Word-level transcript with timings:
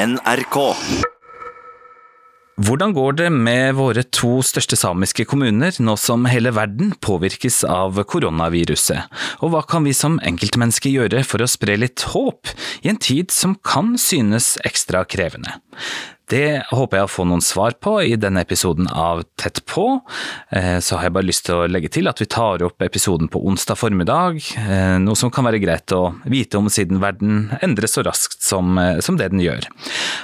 NRK. 0.00 0.56
Hvordan 2.60 2.92
går 2.96 3.16
det 3.18 3.26
med 3.32 3.74
våre 3.76 4.04
to 4.16 4.38
største 4.44 4.78
samiske 4.78 5.26
kommuner 5.28 5.76
nå 5.84 5.96
som 6.00 6.24
hele 6.30 6.52
verden 6.56 6.94
påvirkes 7.04 7.58
av 7.68 7.98
koronaviruset, 8.08 9.10
og 9.44 9.52
hva 9.52 9.60
kan 9.68 9.84
vi 9.84 9.92
som 9.96 10.16
enkeltmennesker 10.24 10.94
gjøre 10.94 11.20
for 11.28 11.44
å 11.44 11.50
spre 11.50 11.76
litt 11.82 12.06
håp 12.14 12.52
i 12.80 12.92
en 12.92 13.00
tid 13.00 13.34
som 13.34 13.58
kan 13.60 13.98
synes 14.00 14.54
ekstra 14.64 15.04
krevende? 15.04 15.58
Det 16.30 16.62
håper 16.70 17.00
jeg 17.00 17.08
å 17.08 17.10
få 17.10 17.24
noen 17.26 17.42
svar 17.42 17.74
på 17.82 17.96
i 18.06 18.14
denne 18.20 18.44
episoden 18.44 18.86
av 18.86 19.24
Tett 19.40 19.64
på. 19.66 19.86
Eh, 20.54 20.78
så 20.78 20.98
har 20.98 21.08
jeg 21.08 21.14
bare 21.16 21.26
lyst 21.26 21.46
til 21.48 21.58
å 21.58 21.68
legge 21.70 21.90
til 21.90 22.10
at 22.10 22.22
vi 22.22 22.28
tar 22.30 22.62
opp 22.66 22.84
episoden 22.86 23.30
på 23.32 23.42
onsdag 23.50 23.78
formiddag, 23.80 24.38
eh, 24.60 24.96
noe 25.02 25.18
som 25.18 25.32
kan 25.34 25.48
være 25.48 25.62
greit 25.62 25.90
å 25.96 26.14
vite 26.30 26.60
om 26.60 26.70
siden 26.70 27.02
verden 27.02 27.50
endres 27.60 27.96
så 27.98 28.06
raskt 28.06 28.42
som, 28.46 28.78
eh, 28.78 29.00
som 29.00 29.18
det 29.18 29.30
den 29.32 29.42
gjør. 29.42 29.66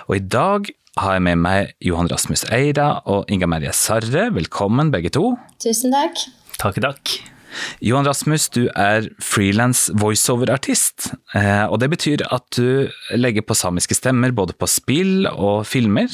Og 0.08 0.16
i 0.16 0.20
dag 0.22 0.70
har 0.96 1.14
jeg 1.14 1.22
med 1.22 1.38
meg 1.38 1.74
Johan 1.80 2.08
Rasmus 2.08 2.46
Eira 2.50 3.02
og 3.04 3.26
Inga 3.28 3.46
Merje 3.50 3.74
Sarre. 3.74 4.30
Velkommen 4.30 4.92
begge 4.94 5.10
to. 5.10 5.36
Tusen 5.58 5.92
takk. 5.92 6.28
Takk, 6.56 6.80
takk. 6.80 7.35
Johan 7.80 8.06
Rasmus, 8.06 8.48
du 8.52 8.66
er 8.76 9.08
frilans 9.22 9.86
voiceover-artist. 9.94 11.12
eh, 11.34 11.64
Og 11.66 11.78
det 11.80 11.90
betyr 11.90 12.24
at 12.30 12.44
du 12.56 12.88
legger 13.14 13.42
på 13.42 13.54
samiske 13.54 13.94
stemmer 13.94 14.30
både 14.32 14.52
på 14.52 14.66
spill 14.68 15.26
og 15.26 15.66
filmer. 15.66 16.08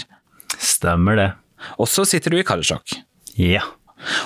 Stemmer 0.59 1.17
det. 1.17 1.31
Og 1.79 1.89
så 1.89 2.05
sitter 2.05 2.31
du 2.31 2.39
i 2.39 2.45
Karasjok. 2.47 2.99
Ja. 3.39 3.63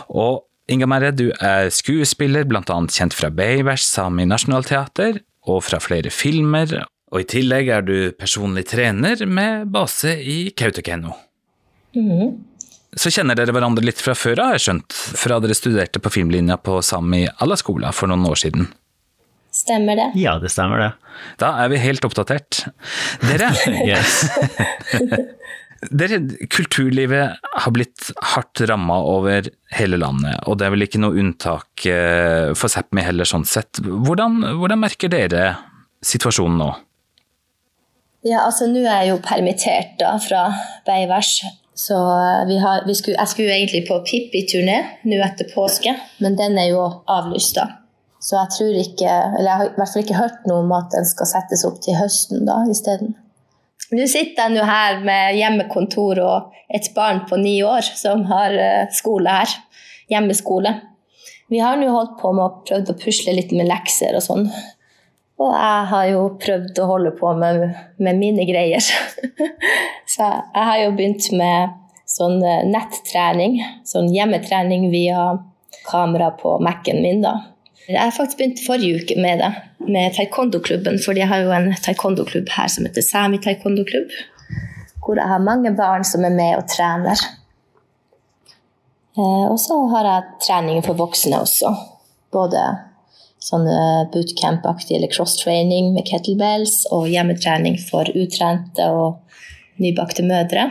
Og 0.09 0.45
Inga 0.69 0.87
Merre, 0.87 1.13
du 1.15 1.31
er 1.41 1.69
skuespiller, 1.71 2.43
annet 2.45 2.91
kjent 2.91 3.15
fra 3.15 3.31
Beivers 3.31 3.85
Sami 3.87 4.25
Nationaltheater 4.27 5.21
og 5.47 5.63
fra 5.63 5.79
flere 5.79 6.11
filmer. 6.11 6.85
Og 7.13 7.21
i 7.21 7.25
tillegg 7.25 7.69
er 7.71 7.83
du 7.87 8.13
personlig 8.19 8.67
trener 8.67 9.25
med 9.27 9.71
base 9.71 10.17
i 10.19 10.51
Kautokeino. 10.51 11.15
Så 12.97 13.11
kjenner 13.13 13.37
dere 13.37 13.53
hverandre 13.53 13.85
litt 13.85 14.01
fra 14.01 14.15
før, 14.17 14.41
har 14.41 14.57
jeg 14.57 14.67
skjønt, 14.69 14.97
fra 15.19 15.41
dere 15.43 15.57
studerte 15.59 16.01
på 16.01 16.13
filmlinja 16.15 16.57
på 16.63 16.79
Sami 16.87 17.27
Allaskola 17.43 17.91
for 17.97 18.09
noen 18.13 18.25
år 18.31 18.39
siden. 18.47 18.69
Stemmer 19.57 19.97
det? 19.97 20.11
ja, 20.21 20.35
det 20.39 20.51
stemmer 20.53 20.83
det. 20.83 20.89
Da 21.41 21.55
er 21.63 21.71
vi 21.73 21.81
helt 21.81 22.05
oppdatert. 22.05 22.67
Dere, 23.25 23.51
Yes. 23.89 24.27
dere 26.01 26.19
kulturlivet 26.53 27.37
har 27.65 27.73
blitt 27.73 28.11
hardt 28.35 28.61
ramma 28.69 28.99
over 29.01 29.49
hele 29.77 29.97
landet, 30.01 30.41
og 30.45 30.59
det 30.61 30.69
er 30.69 30.75
vel 30.77 30.85
ikke 30.87 31.01
noe 31.01 31.17
unntak 31.21 31.87
eh, 31.89 32.53
for 32.57 32.73
Sápmi 32.73 33.05
heller, 33.05 33.29
sånn 33.29 33.49
sett. 33.49 33.81
Hvordan, 33.85 34.43
hvordan 34.61 34.83
merker 34.83 35.13
dere 35.13 35.55
situasjonen 36.05 36.61
nå? 36.61 36.71
Ja, 38.27 38.43
altså 38.45 38.67
nå 38.69 38.83
er 38.85 39.05
jeg 39.05 39.13
jo 39.15 39.21
permittert 39.25 39.97
da 40.01 40.17
fra 40.21 40.49
Beivers. 40.89 41.39
Så 41.77 41.97
vi 42.49 42.57
har, 42.59 42.87
vi 42.87 42.95
skulle, 42.97 43.19
jeg 43.19 43.29
skulle 43.29 43.53
egentlig 43.53 43.83
på 43.89 43.99
Pippi-turné 44.07 44.79
nå 45.05 45.19
etter 45.25 45.51
påske, 45.53 45.93
men 46.25 46.39
den 46.39 46.57
er 46.57 46.71
jo 46.71 46.87
avlyst 47.13 47.59
da. 47.59 47.67
Så 48.23 48.39
jeg 48.39 48.53
tror 48.55 48.79
ikke, 48.81 49.11
eller 49.37 49.51
jeg 49.51 49.61
har 49.61 49.69
i 49.69 49.77
hvert 49.77 49.93
fall 49.93 50.05
ikke 50.07 50.19
hørt 50.19 50.47
noe 50.49 50.65
om 50.65 50.73
at 50.75 50.89
den 50.95 51.05
skal 51.07 51.29
settes 51.29 51.67
opp 51.69 51.77
til 51.85 51.99
høsten 51.99 52.49
da 52.49 52.63
isteden. 52.73 53.13
Nå 53.93 54.07
sitter 54.11 54.49
jeg 54.49 54.57
nå 54.57 54.65
her 54.67 55.03
med 55.05 55.37
hjemmekontor 55.37 56.23
og 56.25 56.57
et 56.75 56.89
barn 56.97 57.21
på 57.29 57.39
ni 57.39 57.61
år 57.63 57.85
som 57.87 58.25
har 58.33 58.57
eh, 58.57 58.89
skole 58.97 59.31
her. 59.31 59.53
Hjemmeskole. 60.11 60.73
Vi 61.53 61.61
har 61.63 61.77
nå 61.79 61.93
holdt 61.93 62.17
på 62.19 62.33
med 62.35 62.45
å 62.47 62.65
prøve 62.67 62.95
å 62.95 62.99
pusle 62.99 63.37
litt 63.37 63.53
med 63.55 63.69
lekser 63.69 64.17
og 64.19 64.25
sånn. 64.25 64.49
Og 65.37 65.51
jeg 65.53 65.89
har 65.91 66.07
jo 66.09 66.21
prøvd 66.41 66.79
å 66.81 66.87
holde 66.89 67.11
på 67.19 67.33
med, 67.37 67.67
med 68.01 68.17
mine 68.21 68.47
greier. 68.49 68.81
Så 70.15 70.23
jeg 70.25 70.69
har 70.71 70.79
jo 70.81 70.95
begynt 70.97 71.29
med 71.37 71.75
sånn 72.09 72.39
eh, 72.41 72.63
nettrening, 72.71 73.59
sånn 73.85 74.09
hjemmetrening 74.15 74.89
via 74.93 75.35
kamera 75.91 76.31
på 76.41 76.57
Mac-en 76.65 77.03
min. 77.05 77.21
da. 77.27 77.35
Jeg 77.87 78.01
har 78.01 78.15
faktisk 78.17 78.41
begynt 78.41 78.63
forrige 78.65 79.03
uke 79.03 79.19
med 79.21 79.43
det, 79.45 79.53
med 79.87 80.17
taekwondo-klubben, 80.17 80.97
for 81.05 81.19
jeg 81.19 81.29
har 81.31 81.45
jo 81.45 81.53
en 81.55 81.69
taekwondo-klubb 81.85 82.49
her 82.57 82.73
som 82.73 82.89
heter 82.89 83.05
Sami 83.05 83.39
taekwondo-klubb, 83.45 84.11
hvor 85.05 85.21
jeg 85.21 85.31
har 85.31 85.45
mange 85.45 85.71
barn 85.77 86.03
som 86.07 86.25
er 86.27 86.35
med 86.35 86.57
og 86.59 86.65
trener. 86.73 87.21
Eh, 89.17 89.45
Og 89.53 89.61
så 89.61 89.79
har 89.93 90.09
jeg 90.11 90.41
trening 90.49 90.83
for 90.87 90.99
voksne 90.99 91.45
også. 91.45 91.71
Både 92.33 92.65
sånn 93.47 93.67
bootcamp-aktig 94.13 94.97
eller 94.99 95.13
cross-training 95.13 95.93
med 95.95 96.09
kettlebells 96.09 96.81
og 96.95 97.07
hjemmetrening 97.13 97.79
for 97.79 98.09
utrente 98.19 98.89
og 98.91 99.21
nybakte 99.83 100.25
mødre. 100.27 100.69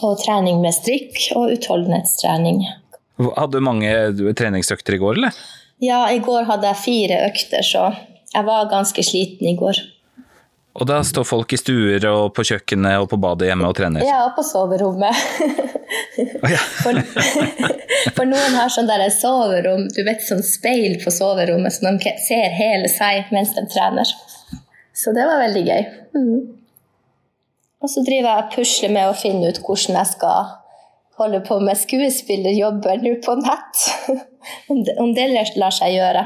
Og 0.00 0.20
trening 0.22 0.62
med 0.62 0.72
strikk 0.72 1.18
og 1.36 1.52
utholdenhetstrening. 1.56 2.62
Hadde 3.20 3.58
du 3.58 3.64
mange 3.64 3.90
treningsøkter 4.38 4.96
i 4.96 5.00
går, 5.02 5.18
eller? 5.20 5.40
Ja, 5.84 6.04
i 6.12 6.20
går 6.24 6.48
hadde 6.48 6.70
jeg 6.70 6.84
fire 6.84 7.18
økter, 7.26 7.64
så 7.64 7.90
jeg 8.30 8.46
var 8.46 8.70
ganske 8.70 9.04
sliten 9.04 9.50
i 9.50 9.56
går. 9.58 9.80
Og 10.78 10.86
da 10.86 11.00
står 11.02 11.26
folk 11.26 11.50
i 11.52 11.58
stuer 11.58 12.04
og 12.12 12.30
på 12.36 12.44
kjøkkenet 12.46 13.00
og 13.02 13.08
på 13.10 13.18
badet 13.20 13.48
hjemme 13.48 13.66
og 13.66 13.74
trener? 13.76 14.04
Ja, 14.06 14.22
og 14.28 14.36
på 14.36 14.44
soverommet. 14.46 15.16
Ja. 16.46 16.60
For, 16.82 16.96
for 18.14 18.28
noen 18.28 18.54
har 18.54 18.70
sånn 18.72 18.86
der 18.88 19.02
soverom, 19.12 19.88
du 19.90 19.98
vet 20.06 20.22
sånn 20.24 20.42
speil 20.46 20.94
på 21.02 21.10
soverommet, 21.12 21.74
så 21.74 21.90
de 21.90 22.12
ser 22.22 22.54
hele 22.54 22.88
seg 22.92 23.32
mens 23.34 23.50
de 23.56 23.64
trener. 23.70 24.08
Så 24.96 25.14
det 25.16 25.26
var 25.26 25.42
veldig 25.42 25.62
gøy. 25.66 25.82
Mm. 26.14 26.38
Og 27.80 27.90
så 27.90 28.04
driver 28.06 28.28
jeg 28.28 28.44
og 28.44 28.54
pusler 28.54 28.94
med 28.94 29.10
å 29.10 29.16
finne 29.16 29.50
ut 29.50 29.60
hvordan 29.64 29.98
jeg 29.98 30.10
skal 30.12 30.52
holde 31.20 31.40
på 31.44 31.58
med 31.64 31.80
skuespillerjobber 31.80 33.02
nå 33.04 33.16
på 33.24 33.36
nett. 33.40 33.86
Om 34.72 34.78
det, 34.86 34.94
om 34.96 35.10
det 35.12 35.26
lar 35.60 35.74
seg 35.74 35.92
gjøre. 35.92 36.22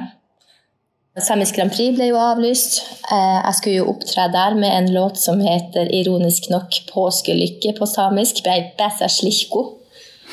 Samisk 1.23 1.55
Grand 1.55 1.71
Prix 1.71 1.95
ble 1.95 2.09
jo 2.11 2.17
avlyst. 2.19 2.81
Eh, 3.07 3.41
Jeg 3.47 3.55
skulle 3.55 3.77
jo 3.77 3.91
opptre 3.93 4.25
der 4.33 4.55
med 4.59 4.71
en 4.75 4.89
låt 4.95 5.17
som 5.19 5.41
heter 5.41 5.87
ironisk 5.95 6.51
nok 6.51 6.71
'Påskelykke' 6.91 7.79
på 7.79 7.87
samisk. 7.87 8.37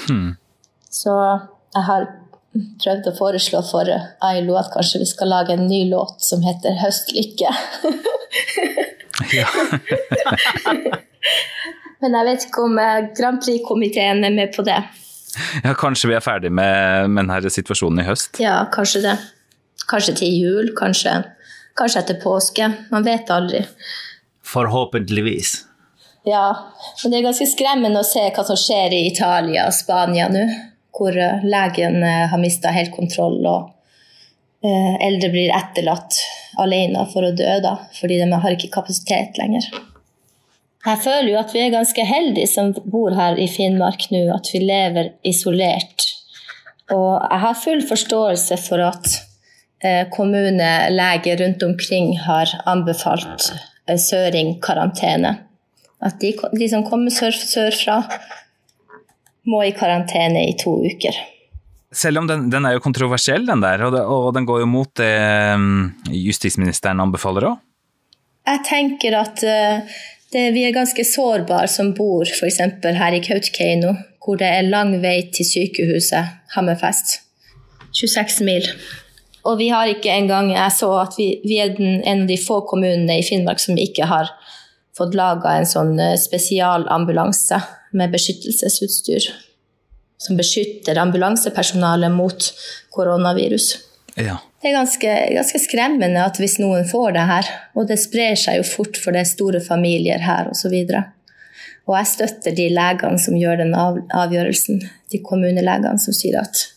Hmm. 0.08 0.36
Så 0.90 1.40
jeg 1.76 1.84
har 1.84 2.08
prøvd 2.84 3.08
å 3.08 3.18
foreslå 3.18 3.62
for 3.72 3.86
Ailo 4.22 4.56
at 4.58 4.72
kanskje 4.74 5.00
vi 5.00 5.06
skal 5.06 5.28
lage 5.28 5.54
en 5.54 5.68
ny 5.68 5.90
låt 5.90 6.22
som 6.22 6.42
heter 6.42 6.72
'Høstlykke'. 6.82 7.56
Men 12.02 12.16
jeg 12.18 12.26
vet 12.26 12.46
ikke 12.48 12.64
om 12.66 12.80
eh, 12.80 13.06
Grand 13.18 13.38
Prix-komiteen 13.44 14.24
er 14.26 14.34
med 14.34 14.56
på 14.56 14.62
det. 14.66 14.80
ja, 15.64 15.74
kanskje 15.74 16.08
vi 16.10 16.14
er 16.18 16.26
ferdig 16.26 16.52
med, 16.52 17.10
med 17.10 17.30
denne 17.30 17.50
situasjonen 17.54 18.00
i 18.00 18.04
høst? 18.08 18.40
Ja, 18.42 18.66
kanskje 18.74 19.02
det. 19.06 19.16
Kanskje 19.90 20.16
til 20.22 20.38
jul, 20.38 20.72
kanskje, 20.78 21.18
kanskje 21.80 22.04
etter 22.04 22.22
påske. 22.22 22.70
Man 22.92 23.06
vet 23.08 23.30
aldri. 23.34 23.64
Forhåpentligvis. 24.46 25.56
Ja, 26.24 26.72
men 27.04 27.12
det 27.12 27.20
er 27.20 27.30
ganske 27.30 27.48
skremmende 27.50 28.04
å 28.04 28.06
se 28.06 28.28
hva 28.30 28.44
som 28.46 28.60
skjer 28.60 28.94
i 28.94 29.06
Italia 29.10 29.66
og 29.70 29.76
Spania 29.76 30.28
nå. 30.30 30.46
Hvor 30.92 31.16
eh, 31.18 31.46
legen 31.48 32.04
eh, 32.04 32.28
har 32.30 32.42
mista 32.42 32.74
helt 32.76 32.92
kontroll, 32.94 33.40
og 33.48 34.68
eh, 34.68 34.98
eldre 35.08 35.32
blir 35.34 35.54
etterlatt 35.56 36.20
alene 36.62 37.06
for 37.14 37.26
å 37.26 37.32
dø, 37.34 37.54
da, 37.64 37.78
fordi 37.96 38.20
de 38.20 38.28
har 38.44 38.58
ikke 38.58 38.74
kapasitet 38.76 39.40
lenger. 39.40 39.70
Jeg 40.82 40.98
føler 41.04 41.30
jo 41.32 41.40
at 41.40 41.54
vi 41.54 41.62
er 41.62 41.74
ganske 41.74 42.06
heldige 42.06 42.50
som 42.50 42.72
bor 42.90 43.14
her 43.16 43.38
i 43.40 43.48
Finnmark 43.50 44.08
nå, 44.12 44.26
at 44.34 44.50
vi 44.52 44.64
lever 44.66 45.14
isolert. 45.28 46.08
Og 46.92 47.12
jeg 47.22 47.42
har 47.46 47.60
full 47.64 47.84
forståelse 47.88 48.58
for 48.66 48.84
at 48.84 49.14
kommuneleger 50.14 51.38
rundt 51.42 51.64
omkring 51.64 52.14
har 52.20 52.50
anbefalt 52.70 53.52
eh, 53.90 53.98
søringkarantene. 53.98 55.34
At 56.02 56.20
de, 56.22 56.34
de 56.58 56.70
som 56.70 56.86
kommer 56.86 57.14
sør, 57.14 57.34
sørfra, 57.34 58.02
må 59.50 59.64
i 59.66 59.74
karantene 59.74 60.48
i 60.50 60.56
to 60.58 60.76
uker. 60.86 61.18
Selv 61.92 62.22
om 62.22 62.30
den, 62.30 62.48
den 62.54 62.66
er 62.66 62.78
jo 62.78 62.84
kontroversiell, 62.84 63.44
den 63.46 63.62
der, 63.64 63.82
og, 63.88 63.96
det, 63.96 64.04
og 64.06 64.30
den 64.38 64.46
går 64.48 64.62
jo 64.64 64.70
mot 64.70 64.94
det 64.98 65.12
mm, 65.60 66.14
justisministeren 66.14 67.02
anbefaler 67.04 67.50
òg. 67.50 67.60
Jeg 68.48 68.64
tenker 68.66 69.18
at 69.20 69.44
eh, 69.46 69.98
det, 70.34 70.46
vi 70.56 70.64
er 70.66 70.78
ganske 70.78 71.04
sårbare 71.06 71.68
som 71.70 71.92
bor 71.98 72.26
f.eks. 72.26 72.62
her 72.86 73.18
i 73.18 73.22
Kautokeino, 73.26 73.94
hvor 74.24 74.40
det 74.40 74.48
er 74.48 74.70
lang 74.70 74.96
vei 75.04 75.18
til 75.34 75.46
sykehuset 75.46 76.56
Hammerfest. 76.56 77.20
26 77.98 78.46
mil. 78.48 78.68
Og 79.48 79.58
vi 79.58 79.72
har 79.74 79.90
ikke 79.90 80.14
engang 80.14 80.52
Jeg 80.54 80.74
så 80.76 80.92
at 81.02 81.16
vi, 81.18 81.28
vi 81.46 81.58
er 81.64 81.74
den, 81.78 82.02
en 82.06 82.26
av 82.26 82.30
de 82.30 82.38
få 82.38 82.62
kommunene 82.70 83.20
i 83.20 83.26
Finnmark 83.26 83.62
som 83.64 83.80
ikke 83.80 84.06
har 84.10 84.30
fått 84.98 85.16
laga 85.18 85.56
en 85.58 85.70
sånn 85.70 85.96
eh, 86.00 86.18
spesialambulanse 86.20 87.62
med 87.98 88.12
beskyttelsesutstyr. 88.14 89.30
Som 90.22 90.38
beskytter 90.38 91.00
ambulansepersonalet 91.02 92.14
mot 92.14 92.52
koronavirus. 92.94 93.74
Ja. 94.20 94.38
Det 94.62 94.70
er 94.70 94.78
ganske, 94.78 95.14
ganske 95.34 95.62
skremmende 95.64 96.22
at 96.22 96.38
hvis 96.38 96.60
noen 96.62 96.86
får 96.86 97.16
det 97.16 97.24
her, 97.32 97.48
og 97.74 97.88
det 97.90 97.98
sprer 97.98 98.36
seg 98.38 98.60
jo 98.60 98.68
fort 98.68 99.00
for 99.02 99.16
det 99.16 99.24
er 99.24 99.32
store 99.32 99.62
familier 99.66 100.22
her 100.22 100.52
osv. 100.52 100.76
Og, 100.76 101.00
og 101.90 101.96
jeg 101.98 102.10
støtter 102.12 102.58
de 102.60 102.68
legene 102.76 103.22
som 103.24 103.40
gjør 103.40 103.64
den 103.64 103.74
avgjørelsen, 103.74 104.84
de 105.10 105.22
kommunelegene 105.26 105.98
som 106.04 106.14
sier 106.14 106.38
at 106.44 106.68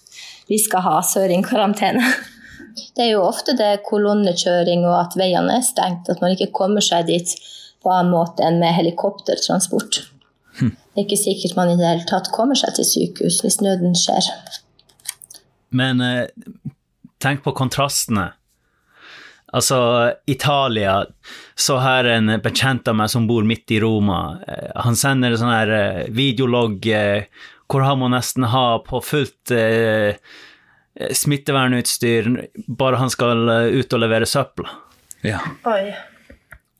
vi 0.48 0.56
skal 0.60 0.84
ha 0.86 1.00
søring-karantene. 1.04 2.04
Det 2.74 3.04
er 3.06 3.12
jo 3.12 3.24
ofte 3.24 3.54
det 3.58 3.84
kolonnekjøring 3.88 4.84
og 4.88 4.96
at 4.98 5.16
veiene 5.18 5.58
er 5.58 5.64
stengt, 5.66 6.10
at 6.10 6.22
man 6.22 6.34
ikke 6.34 6.52
kommer 6.54 6.84
seg 6.84 7.06
dit 7.10 7.34
på 7.84 7.92
annen 7.92 8.12
måte 8.14 8.44
enn 8.46 8.60
med 8.62 8.74
helikoptertransport. 8.74 10.04
Det 10.60 11.00
er 11.00 11.04
ikke 11.08 11.18
sikkert 11.18 11.56
man 11.58 11.72
i 11.72 11.78
det 11.78 11.88
hele 11.88 12.06
tatt 12.06 12.30
kommer 12.34 12.58
seg 12.58 12.76
til 12.76 12.86
sykehus 12.86 13.40
hvis 13.42 13.60
nøden 13.62 13.96
skjer. 13.98 14.28
Men 15.74 16.02
eh, 16.04 16.28
tenk 17.22 17.42
på 17.42 17.54
kontrastene. 17.58 18.30
Altså, 19.54 19.76
Italia 20.26 21.04
Så 21.54 21.76
her 21.78 22.08
en 22.10 22.32
bekjent 22.42 22.88
av 22.90 22.96
meg 22.98 23.10
som 23.10 23.26
bor 23.26 23.44
midt 23.46 23.70
i 23.70 23.80
Roma. 23.82 24.38
Eh, 24.46 24.70
Han 24.86 24.98
sender 24.98 25.36
sånn 25.38 25.52
her 25.54 25.74
videolog, 26.10 26.14
videologg 26.18 26.88
eh, 26.94 27.44
hvor 27.70 27.84
han 27.86 28.00
må 28.02 28.10
nesten 28.12 28.46
ha 28.52 28.78
på 28.84 29.00
fullt 29.02 29.50
eh, 29.54 30.18
smittevernutstyr 30.94 32.28
bare 32.66 32.96
han 33.00 33.10
skal 33.10 33.48
eh, 33.48 33.78
ut 33.80 33.92
og 33.92 34.04
levere 34.04 34.28
søppel. 34.28 34.68
ja. 35.24 35.40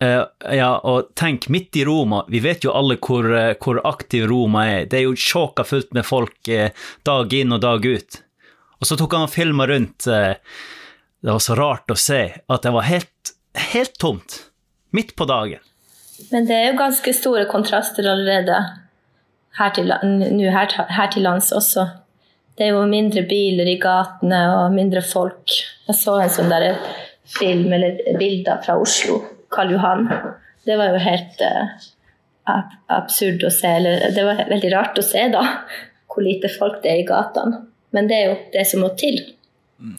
Eh, 0.03 0.23
ja, 0.57 0.71
og 0.83 1.13
tenk, 1.17 1.49
midt 1.49 1.77
i 1.77 1.85
Roma, 1.87 2.25
vi 2.29 2.41
vet 2.45 2.65
jo 2.67 2.75
alle 2.75 2.97
hvor, 2.99 3.27
eh, 3.37 3.55
hvor 3.63 3.81
aktiv 3.87 4.27
Roma 4.31 4.67
er. 4.69 4.87
Det 4.91 5.01
er 5.01 5.07
jo 5.07 5.17
sjåka 5.17 5.65
fullt 5.65 5.95
med 5.95 6.07
folk 6.07 6.51
uh, 6.51 6.69
dag 7.07 7.35
inn 7.35 7.55
og 7.55 7.63
dag 7.63 7.87
ut. 7.87 8.21
Og 8.81 8.89
så 8.89 8.99
tok 9.01 9.15
han 9.17 9.29
og 9.29 9.33
filma 9.33 9.69
rundt. 9.71 10.07
eh, 10.07 10.35
det 11.25 11.33
var 11.33 11.41
så 11.41 11.55
rart 11.57 11.91
å 11.91 11.97
se 11.97 12.23
at 12.37 12.67
det 12.67 12.73
var 12.75 12.85
helt, 12.85 13.35
helt 13.73 13.95
tomt. 13.99 14.51
Midt 14.91 15.15
på 15.17 15.25
dagen. 15.25 15.63
Men 16.31 16.47
det 16.47 16.55
er 16.55 16.67
jo 16.73 16.79
ganske 16.79 17.15
store 17.17 17.47
kontraster 17.51 18.07
allerede 18.07 18.59
her 19.59 19.71
til, 19.75 19.91
her, 19.91 20.75
her 20.99 21.09
til 21.15 21.25
lands 21.25 21.53
også. 21.55 21.87
Det 22.55 22.69
er 22.69 22.77
jo 22.77 22.85
mindre 22.87 23.25
biler 23.27 23.67
i 23.67 23.79
gatene 23.83 24.41
og 24.55 24.75
mindre 24.77 25.03
folk. 25.03 25.57
Jeg 25.89 25.99
så 25.99 26.21
en 26.23 26.33
sånn 26.33 26.53
der 26.53 26.77
film 27.35 27.73
eller 27.75 27.99
bilder 28.21 28.61
fra 28.63 28.77
Oslo, 28.79 29.19
Karl 29.55 29.75
Johan. 29.75 30.07
Det 30.65 30.77
var 30.79 30.95
jo 30.95 31.03
helt 31.03 31.43
uh, 31.43 32.63
absurd 32.95 33.43
å 33.43 33.51
se. 33.53 33.73
Eller 33.81 34.15
det 34.15 34.27
var 34.27 34.45
veldig 34.53 34.71
rart 34.75 35.01
å 35.01 35.07
se, 35.07 35.27
da, 35.35 35.43
hvor 36.07 36.27
lite 36.27 36.53
folk 36.53 36.79
det 36.85 36.93
er 36.93 37.03
i 37.03 37.09
gatene. 37.09 37.65
Men 37.95 38.11
det 38.11 38.21
er 38.21 38.31
jo 38.31 38.39
det 38.55 38.65
som 38.71 38.87
må 38.87 38.93
til. 38.99 39.19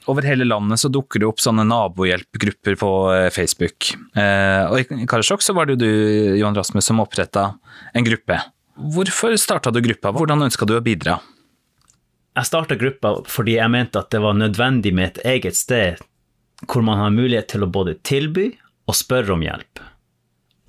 Over 0.10 0.26
hele 0.26 0.48
landet 0.48 0.80
så 0.80 0.90
dukker 0.90 1.22
det 1.22 1.28
opp 1.28 1.44
sånne 1.44 1.66
nabohjelpgrupper 1.68 2.78
på 2.80 2.92
eh, 3.14 3.30
Facebook. 3.36 3.92
Eh, 4.16 4.64
og 4.72 4.80
i 4.80 5.08
Karasjok 5.10 5.44
så 5.44 5.54
var 5.56 5.68
det 5.68 5.76
jo 5.76 5.84
du, 5.84 5.90
Johan 6.40 6.56
Rasmus, 6.56 6.88
som 6.88 7.04
oppretta 7.04 7.50
en 7.94 8.08
gruppe. 8.08 8.40
Hvorfor 8.96 9.36
starta 9.40 9.72
du 9.76 9.82
gruppa? 9.84 10.16
Hvordan 10.16 10.48
ønska 10.48 10.68
du 10.68 10.78
å 10.78 10.84
bidra? 10.84 11.20
Jeg 12.36 12.50
starta 12.50 12.76
gruppa 12.76 13.14
fordi 13.32 13.56
jeg 13.56 13.72
mente 13.72 14.02
at 14.02 14.12
det 14.12 14.20
var 14.24 14.36
nødvendig 14.36 14.92
med 14.96 15.14
et 15.14 15.26
eget 15.36 15.58
sted 15.58 16.02
hvor 16.68 16.84
man 16.84 17.00
har 17.00 17.14
mulighet 17.16 17.50
til 17.52 17.66
å 17.66 17.72
både 17.72 17.98
tilby 18.08 18.50
og 18.88 18.96
spørre 18.98 19.36
om 19.36 19.44
hjelp. 19.44 19.82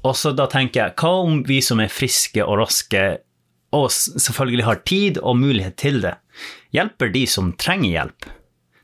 Og 0.07 0.15
så 0.19 0.33
da 0.37 0.47
tenker 0.51 0.81
jeg, 0.81 0.95
hva 1.01 1.13
om 1.25 1.41
vi 1.47 1.59
som 1.65 1.81
er 1.83 1.93
friske 1.93 2.43
og 2.45 2.61
raske, 2.61 3.05
og 3.75 3.89
selvfølgelig 3.91 4.67
har 4.67 4.83
tid 4.87 5.21
og 5.23 5.39
mulighet 5.41 5.77
til 5.81 6.01
det, 6.05 6.15
hjelper 6.75 7.11
de 7.15 7.25
som 7.31 7.53
trenger 7.59 7.91
hjelp? 7.91 8.29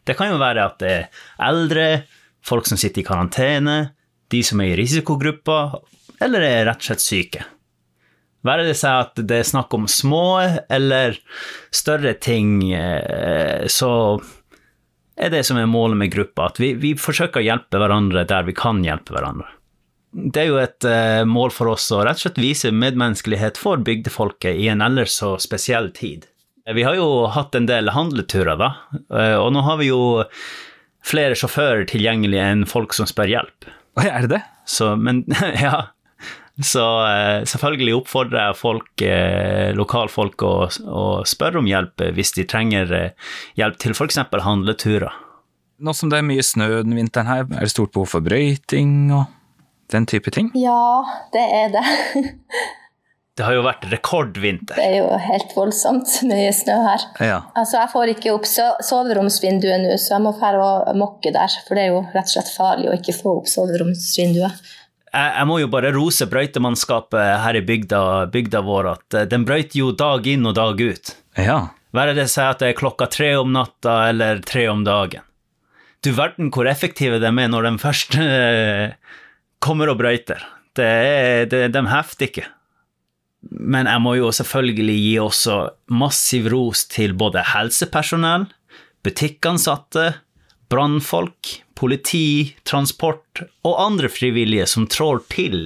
Det 0.03 0.17
kan 0.19 0.33
jo 0.33 0.41
være 0.43 0.67
at 0.67 0.79
det 0.83 0.93
er 0.97 1.09
eldre, 1.47 1.87
folk 2.43 2.67
som 2.67 2.81
sitter 2.81 3.03
i 3.03 3.07
karantene, 3.07 3.77
de 4.35 4.43
som 4.47 4.63
er 4.63 4.75
i 4.75 4.79
risikogrupper, 4.83 5.79
eller 6.23 6.47
er 6.47 6.65
rett 6.67 6.83
og 6.83 6.89
slett 6.91 7.05
syke. 7.05 7.45
Være 8.47 8.67
det 8.67 8.77
seg 8.79 9.07
at 9.07 9.23
det 9.23 9.39
er 9.39 9.49
snakk 9.49 9.75
om 9.77 9.87
små 9.91 10.43
eller 10.73 11.19
større 11.75 12.15
ting, 12.19 12.73
eh, 12.75 13.69
så 13.71 13.93
er 15.17 15.31
det 15.31 15.45
som 15.47 15.61
er 15.61 15.71
målet 15.71 16.01
med 16.01 16.13
gruppa, 16.13 16.49
at 16.51 16.59
vi, 16.59 16.73
vi 16.75 16.95
forsøker 16.99 17.43
å 17.43 17.47
hjelpe 17.47 17.79
hverandre 17.79 18.25
der 18.29 18.49
vi 18.49 18.57
kan 18.57 18.83
hjelpe 18.85 19.15
hverandre. 19.15 19.47
Det 20.13 20.43
er 20.43 20.51
jo 20.51 20.59
et 20.61 20.85
eh, 20.85 21.23
mål 21.25 21.55
for 21.55 21.71
oss 21.73 21.87
å 21.95 22.03
rett 22.05 22.19
og 22.19 22.27
slett 22.27 22.43
vise 22.43 22.73
medmenneskelighet 22.75 23.61
for 23.61 23.81
bygdefolket 23.81 24.59
i 24.61 24.69
en 24.73 24.85
ellers 24.85 25.15
så 25.23 25.37
spesiell 25.41 25.89
tid. 25.97 26.27
Vi 26.69 26.85
har 26.87 26.99
jo 26.99 27.27
hatt 27.33 27.57
en 27.59 27.67
del 27.67 27.91
handleturer, 27.95 28.59
da, 28.61 28.75
eh, 29.15 29.39
og 29.39 29.55
nå 29.55 29.63
har 29.67 29.81
vi 29.81 29.89
jo 29.89 30.03
flere 31.03 31.39
sjåfører 31.39 31.87
tilgjengelig 31.91 32.39
enn 32.43 32.67
folk 32.69 32.95
som 32.95 33.09
spør 33.09 33.33
hjelp. 33.33 33.71
Oi, 33.99 34.07
er 34.07 34.27
det 34.27 34.37
det? 34.37 34.43
Så, 34.69 34.93
men 34.97 35.25
ja. 35.65 35.89
Så 36.63 36.83
eh, 37.09 37.43
selvfølgelig 37.49 37.97
oppfordrer 38.01 38.49
jeg 38.49 38.59
folk, 38.61 39.05
eh, 39.07 39.73
lokalfolk 39.77 40.45
å, 40.47 40.55
å 40.69 41.05
spørre 41.29 41.63
om 41.63 41.69
hjelp 41.69 42.05
eh, 42.05 42.13
hvis 42.17 42.35
de 42.39 42.47
trenger 42.49 42.93
eh, 42.97 43.31
hjelp 43.59 43.81
til 43.83 43.97
f.eks. 43.97 44.21
handleturer. 44.47 45.21
Nå 45.83 45.95
som 45.99 46.13
det 46.13 46.21
er 46.21 46.29
mye 46.29 46.45
snø 46.47 46.69
den 46.85 46.95
vinteren 46.95 47.31
her, 47.31 47.49
er 47.49 47.67
det 47.67 47.73
stort 47.73 47.95
behov 47.95 48.13
for 48.13 48.23
brøyting 48.25 49.11
og 49.11 49.27
den 49.93 50.07
type 50.07 50.31
ting? 50.35 50.53
Ja, 50.59 51.03
det 51.35 51.43
er 51.43 51.75
det. 51.75 51.89
Det 53.33 53.47
har 53.47 53.55
jo 53.57 53.63
vært 53.65 53.87
rekordvinter. 53.89 54.77
Det 54.77 54.85
er 54.85 54.99
jo 54.99 55.21
helt 55.25 55.55
voldsomt 55.57 56.11
mye 56.29 56.51
snø 56.53 56.75
her. 56.85 57.05
Ja. 57.25 57.39
Altså, 57.57 57.79
Jeg 57.79 57.89
får 57.95 58.11
ikke 58.13 58.35
opp 58.37 58.45
soveromsvinduet 58.45 59.81
nå, 59.87 59.95
så 59.97 60.19
jeg 60.19 60.25
må 60.27 60.35
dra 60.37 60.67
og 60.91 60.99
mokke 61.01 61.33
der. 61.33 61.55
For 61.65 61.79
det 61.79 61.87
er 61.87 61.95
jo 61.95 62.03
rett 62.13 62.29
og 62.29 62.35
slett 62.35 62.53
farlig 62.53 62.91
å 62.91 62.99
ikke 62.99 63.15
få 63.17 63.39
opp 63.39 63.49
soveromsvinduet. 63.49 64.61
Jeg, 65.13 65.45
må 65.49 65.59
jo 65.61 65.69
bare 65.69 65.93
rose 65.93 66.25
brøytemannskapet 66.31 67.43
her 67.45 67.59
i 67.59 67.65
bygda, 67.69 68.01
bygda 68.33 68.63
vår, 68.65 68.89
at 68.95 69.17
eh, 69.19 69.29
den 69.29 69.45
brøyter 69.49 69.83
jo 69.83 69.91
dag 69.93 70.27
inn 70.27 70.49
og 70.49 70.57
dag 70.59 70.81
ut. 70.81 71.17
ja. 71.37 71.61
Være 71.93 72.15
det 72.17 72.31
seg 72.33 72.55
at 72.55 72.63
det 72.63 72.71
er 72.71 72.79
klokka 72.79 73.05
tre 73.13 73.35
om 73.37 73.51
natta 73.53 73.99
eller 74.09 74.39
tre 74.49 74.63
om 74.73 74.81
dagen. 74.81 75.27
Du 76.01 76.09
verden 76.17 76.49
hvor 76.49 76.65
effektive 76.65 77.19
de 77.21 77.29
er 77.29 77.51
når 77.53 77.69
de 77.69 77.73
først 77.83 78.17
eh, 78.17 78.95
kommer 79.63 79.93
og 79.93 80.01
brøyter. 80.01 80.41
Det 80.73 80.89
er, 80.89 81.45
det, 81.53 81.67
de 81.75 81.83
hefter 81.91 82.31
ikke. 82.31 82.47
Men 83.53 83.91
jeg 83.91 84.01
må 84.01 84.17
jo 84.17 84.33
selvfølgelig 84.33 84.97
gi 85.03 85.13
også 85.21 85.59
massiv 85.93 86.49
ros 86.55 86.87
til 86.89 87.13
både 87.19 87.45
helsepersonell, 87.53 88.49
butikkansatte, 89.05 90.09
brannfolk, 90.73 91.59
politi, 91.77 92.55
transport 92.69 93.43
og 93.67 93.77
andre 93.81 94.09
frivillige 94.13 94.67
som 94.71 94.87
trår 94.89 95.21
til, 95.33 95.59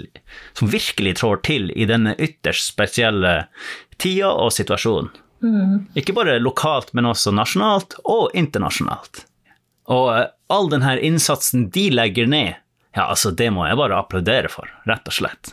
som 0.58 0.70
virkelig 0.73 1.19
trår 1.20 1.43
til 1.47 1.70
i 1.76 1.87
denne 1.88 2.17
ytterst 2.19 2.73
spesielle 2.73 3.37
tida 4.02 4.33
og 4.33 4.50
situasjonen. 4.57 5.12
Ikke 5.95 6.14
bare 6.16 6.38
lokalt, 6.40 6.92
men 6.97 7.07
også 7.07 7.33
nasjonalt 7.35 7.99
og 8.04 8.33
internasjonalt. 8.35 9.26
Og 9.92 10.09
eh, 10.16 10.25
all 10.50 10.71
denne 10.73 10.97
innsatsen 11.04 11.69
de 11.75 11.88
legger 11.95 12.26
ned, 12.31 12.57
ja, 12.97 13.07
altså, 13.11 13.31
det 13.31 13.50
må 13.52 13.66
jeg 13.69 13.78
bare 13.78 14.00
applaudere 14.00 14.50
for, 14.50 14.71
rett 14.88 15.07
og 15.07 15.14
slett. 15.14 15.52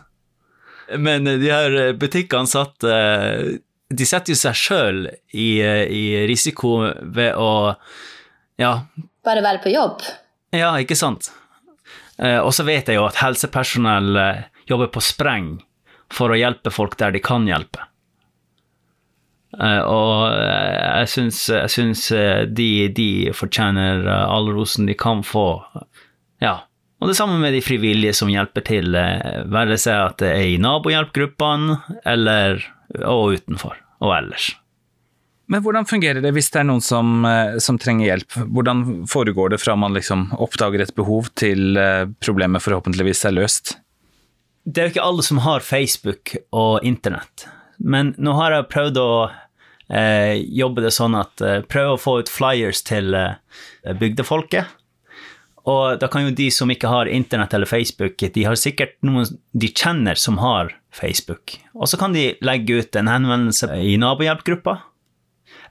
Men 0.98 1.28
eh, 1.28 1.38
de 1.42 1.52
her 1.52 1.70
butikkene 1.70 2.00
butikkansatte, 2.02 2.98
eh, 2.98 3.62
de 3.94 4.06
setter 4.10 4.34
jo 4.34 4.40
seg 4.40 4.58
sjøl 4.58 5.02
i, 5.38 5.62
i 5.62 6.06
risiko 6.26 6.80
ved 7.14 7.36
å 7.38 7.76
ja, 8.58 8.72
Bare 9.24 9.44
være 9.46 9.64
på 9.64 9.72
jobb. 9.74 10.04
ja, 10.52 10.74
ikke 10.82 10.98
sant? 11.00 11.32
Eh, 12.22 12.40
og 12.40 12.54
så 12.54 12.66
vet 12.68 12.90
jeg 12.90 13.00
jo 13.00 13.08
at 13.08 13.20
helsepersonell 13.22 14.20
eh, 14.20 14.44
jobber 14.70 14.92
på 14.94 15.02
spreng 15.04 15.56
for 16.14 16.34
å 16.34 16.38
hjelpe 16.38 16.74
folk 16.74 16.98
der 17.00 17.16
de 17.16 17.22
kan 17.24 17.48
hjelpe. 17.50 17.88
Eh, 19.58 19.82
og 19.82 20.34
jeg 20.34 21.10
syns, 21.14 21.42
jeg 21.50 21.74
syns 21.74 22.06
de, 22.54 22.70
de 22.94 23.10
fortjener 23.36 24.06
all 24.10 24.52
rosen 24.54 24.90
de 24.90 24.98
kan 24.98 25.24
få. 25.26 25.48
Ja. 26.44 26.62
Og 27.04 27.10
det 27.10 27.18
samme 27.18 27.40
med 27.42 27.56
de 27.56 27.64
frivillige 27.66 28.14
som 28.16 28.32
hjelper 28.32 28.64
til, 28.64 28.96
være 29.52 29.76
seg 29.82 30.06
at 30.06 30.22
det 30.24 30.30
er 30.32 30.46
i 30.54 30.60
nabohjelpgruppene, 30.64 31.82
eller 32.08 32.64
og 33.04 33.40
utenfor, 33.40 33.76
og 34.00 34.14
ellers. 34.16 34.54
Men 35.52 35.64
hvordan 35.64 35.86
fungerer 35.86 36.24
det 36.24 36.32
hvis 36.38 36.50
det 36.54 36.62
er 36.62 36.68
noen 36.70 36.84
som, 36.84 37.26
eh, 37.28 37.58
som 37.60 37.78
trenger 37.82 38.08
hjelp? 38.08 38.38
Hvordan 38.56 38.84
foregår 39.12 39.54
det 39.54 39.62
fra 39.62 39.76
man 39.76 39.96
liksom 39.96 40.30
oppdager 40.40 40.86
et 40.86 40.96
behov 40.96 41.28
til 41.40 41.78
eh, 41.78 42.06
problemet 42.24 42.64
forhåpentligvis 42.64 43.26
er 43.28 43.36
løst? 43.42 43.78
det 44.64 44.80
er 44.80 44.88
jo 44.88 44.94
ikke 44.96 45.08
alle 45.08 45.24
som 45.26 45.42
har 45.44 45.66
Facebook 45.66 46.36
og 46.56 46.86
internett, 46.88 47.48
men 47.78 48.14
nå 48.18 48.36
har 48.38 48.56
jeg 48.56 48.70
prøvd 48.72 49.00
å 49.02 49.10
eh, 49.28 50.40
jobbe 50.40 50.86
det 50.86 50.94
sånn 50.96 51.18
at 51.20 51.44
eh, 51.44 51.60
prøve 51.68 51.98
å 51.98 52.00
få 52.00 52.22
ut 52.22 52.32
flyers 52.32 52.84
til 52.88 53.12
eh, 53.18 53.36
bygdefolket. 54.00 54.80
Og 55.68 56.00
da 56.00 56.10
kan 56.12 56.26
jo 56.26 56.36
de 56.36 56.50
som 56.52 56.72
ikke 56.72 56.92
har 56.92 57.12
internett 57.12 57.54
eller 57.56 57.68
Facebook, 57.68 58.20
de 58.20 58.44
har 58.44 58.60
sikkert 58.60 58.98
noen 59.04 59.28
de 59.56 59.70
kjenner 59.72 60.20
som 60.20 60.42
har 60.44 60.74
Facebook. 60.92 61.56
Og 61.72 61.88
så 61.88 62.00
kan 62.00 62.16
de 62.16 62.34
legge 62.44 62.82
ut 62.84 63.00
en 63.00 63.12
henvendelse 63.12 63.70
i 63.80 63.96
nabohjelpgruppa. 64.00 64.82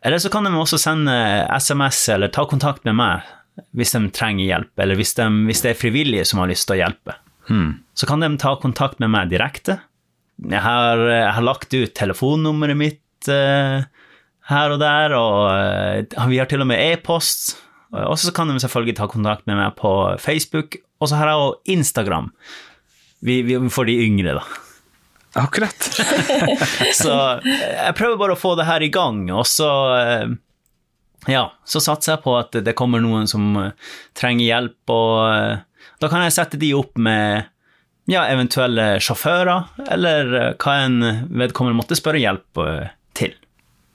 Eller 0.02 0.18
så 0.18 0.30
kan 0.32 0.46
de 0.46 0.52
også 0.58 0.80
sende 0.80 1.14
SMS 1.54 2.04
eller 2.14 2.32
ta 2.34 2.44
kontakt 2.50 2.84
med 2.88 2.96
meg, 2.98 3.28
hvis 3.76 3.94
de 3.94 4.00
trenger 4.14 4.44
hjelp, 4.44 4.72
eller 4.82 4.98
hvis, 4.98 5.14
de, 5.18 5.28
hvis 5.48 5.62
det 5.64 5.72
er 5.72 5.78
frivillige 5.78 6.26
som 6.28 6.42
har 6.42 6.50
lyst 6.50 6.66
til 6.68 6.76
å 6.76 6.82
hjelpe. 6.82 7.16
Så 7.94 8.08
kan 8.08 8.22
de 8.22 8.30
ta 8.40 8.56
kontakt 8.60 9.02
med 9.02 9.12
meg 9.12 9.30
direkte. 9.32 9.78
Jeg 10.42 10.62
har, 10.64 10.98
jeg 11.06 11.34
har 11.36 11.44
lagt 11.44 11.74
ut 11.74 11.94
telefonnummeret 11.94 12.78
mitt 12.78 13.30
uh, 13.30 13.84
her 14.50 14.74
og 14.74 14.80
der, 14.82 15.14
og 15.14 16.08
uh, 16.16 16.26
vi 16.30 16.40
har 16.40 16.50
til 16.50 16.64
og 16.64 16.70
med 16.72 16.82
e-post. 16.82 17.54
Og 17.92 18.16
så 18.18 18.32
kan 18.34 18.48
de 18.48 18.58
selvfølgelig 18.62 18.96
ta 18.98 19.06
kontakt 19.10 19.46
med 19.46 19.58
meg 19.60 19.76
på 19.78 19.92
Facebook, 20.22 20.80
og 21.02 21.10
så 21.10 21.20
har 21.20 21.28
jeg 21.28 21.42
også 21.44 21.74
Instagram. 21.76 22.30
Vi, 23.22 23.42
vi, 23.46 23.58
for 23.70 23.86
de 23.86 23.98
yngre, 24.02 24.38
da. 24.40 24.46
Akkurat. 25.38 25.88
Så 27.02 27.12
jeg 27.44 27.94
prøver 27.96 28.18
bare 28.20 28.36
å 28.36 28.40
få 28.40 28.54
det 28.58 28.66
her 28.68 28.84
i 28.84 28.90
gang, 28.92 29.24
og 29.32 29.46
så 29.48 29.70
eh, 29.96 30.34
ja, 31.30 31.46
så 31.64 31.80
satser 31.80 32.16
jeg 32.16 32.24
på 32.24 32.34
at 32.36 32.56
det 32.66 32.74
kommer 32.78 33.02
noen 33.02 33.28
som 33.30 33.54
eh, 33.60 33.72
trenger 34.18 34.44
hjelp, 34.44 34.92
og 34.92 35.16
eh, 35.30 35.62
da 36.02 36.10
kan 36.10 36.24
jeg 36.26 36.34
sette 36.34 36.60
de 36.60 36.72
opp 36.76 36.98
med 37.00 37.48
ja, 38.10 38.24
eventuelle 38.26 38.96
sjåfører, 39.02 39.70
eller 39.94 40.32
eh, 40.40 40.52
hva 40.58 40.76
en 40.84 41.00
vedkommende 41.30 41.78
måtte 41.78 41.98
spørre 41.98 42.22
hjelp 42.22 42.62
eh, 42.66 42.92
til. 43.18 43.36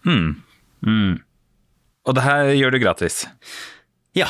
Hmm. 0.07 0.37
Mm. 0.87 1.17
Og 2.07 2.15
det 2.15 2.23
her 2.23 2.53
gjør 2.55 2.73
du 2.77 2.79
gratis. 2.79 3.25
Ja. 4.15 4.29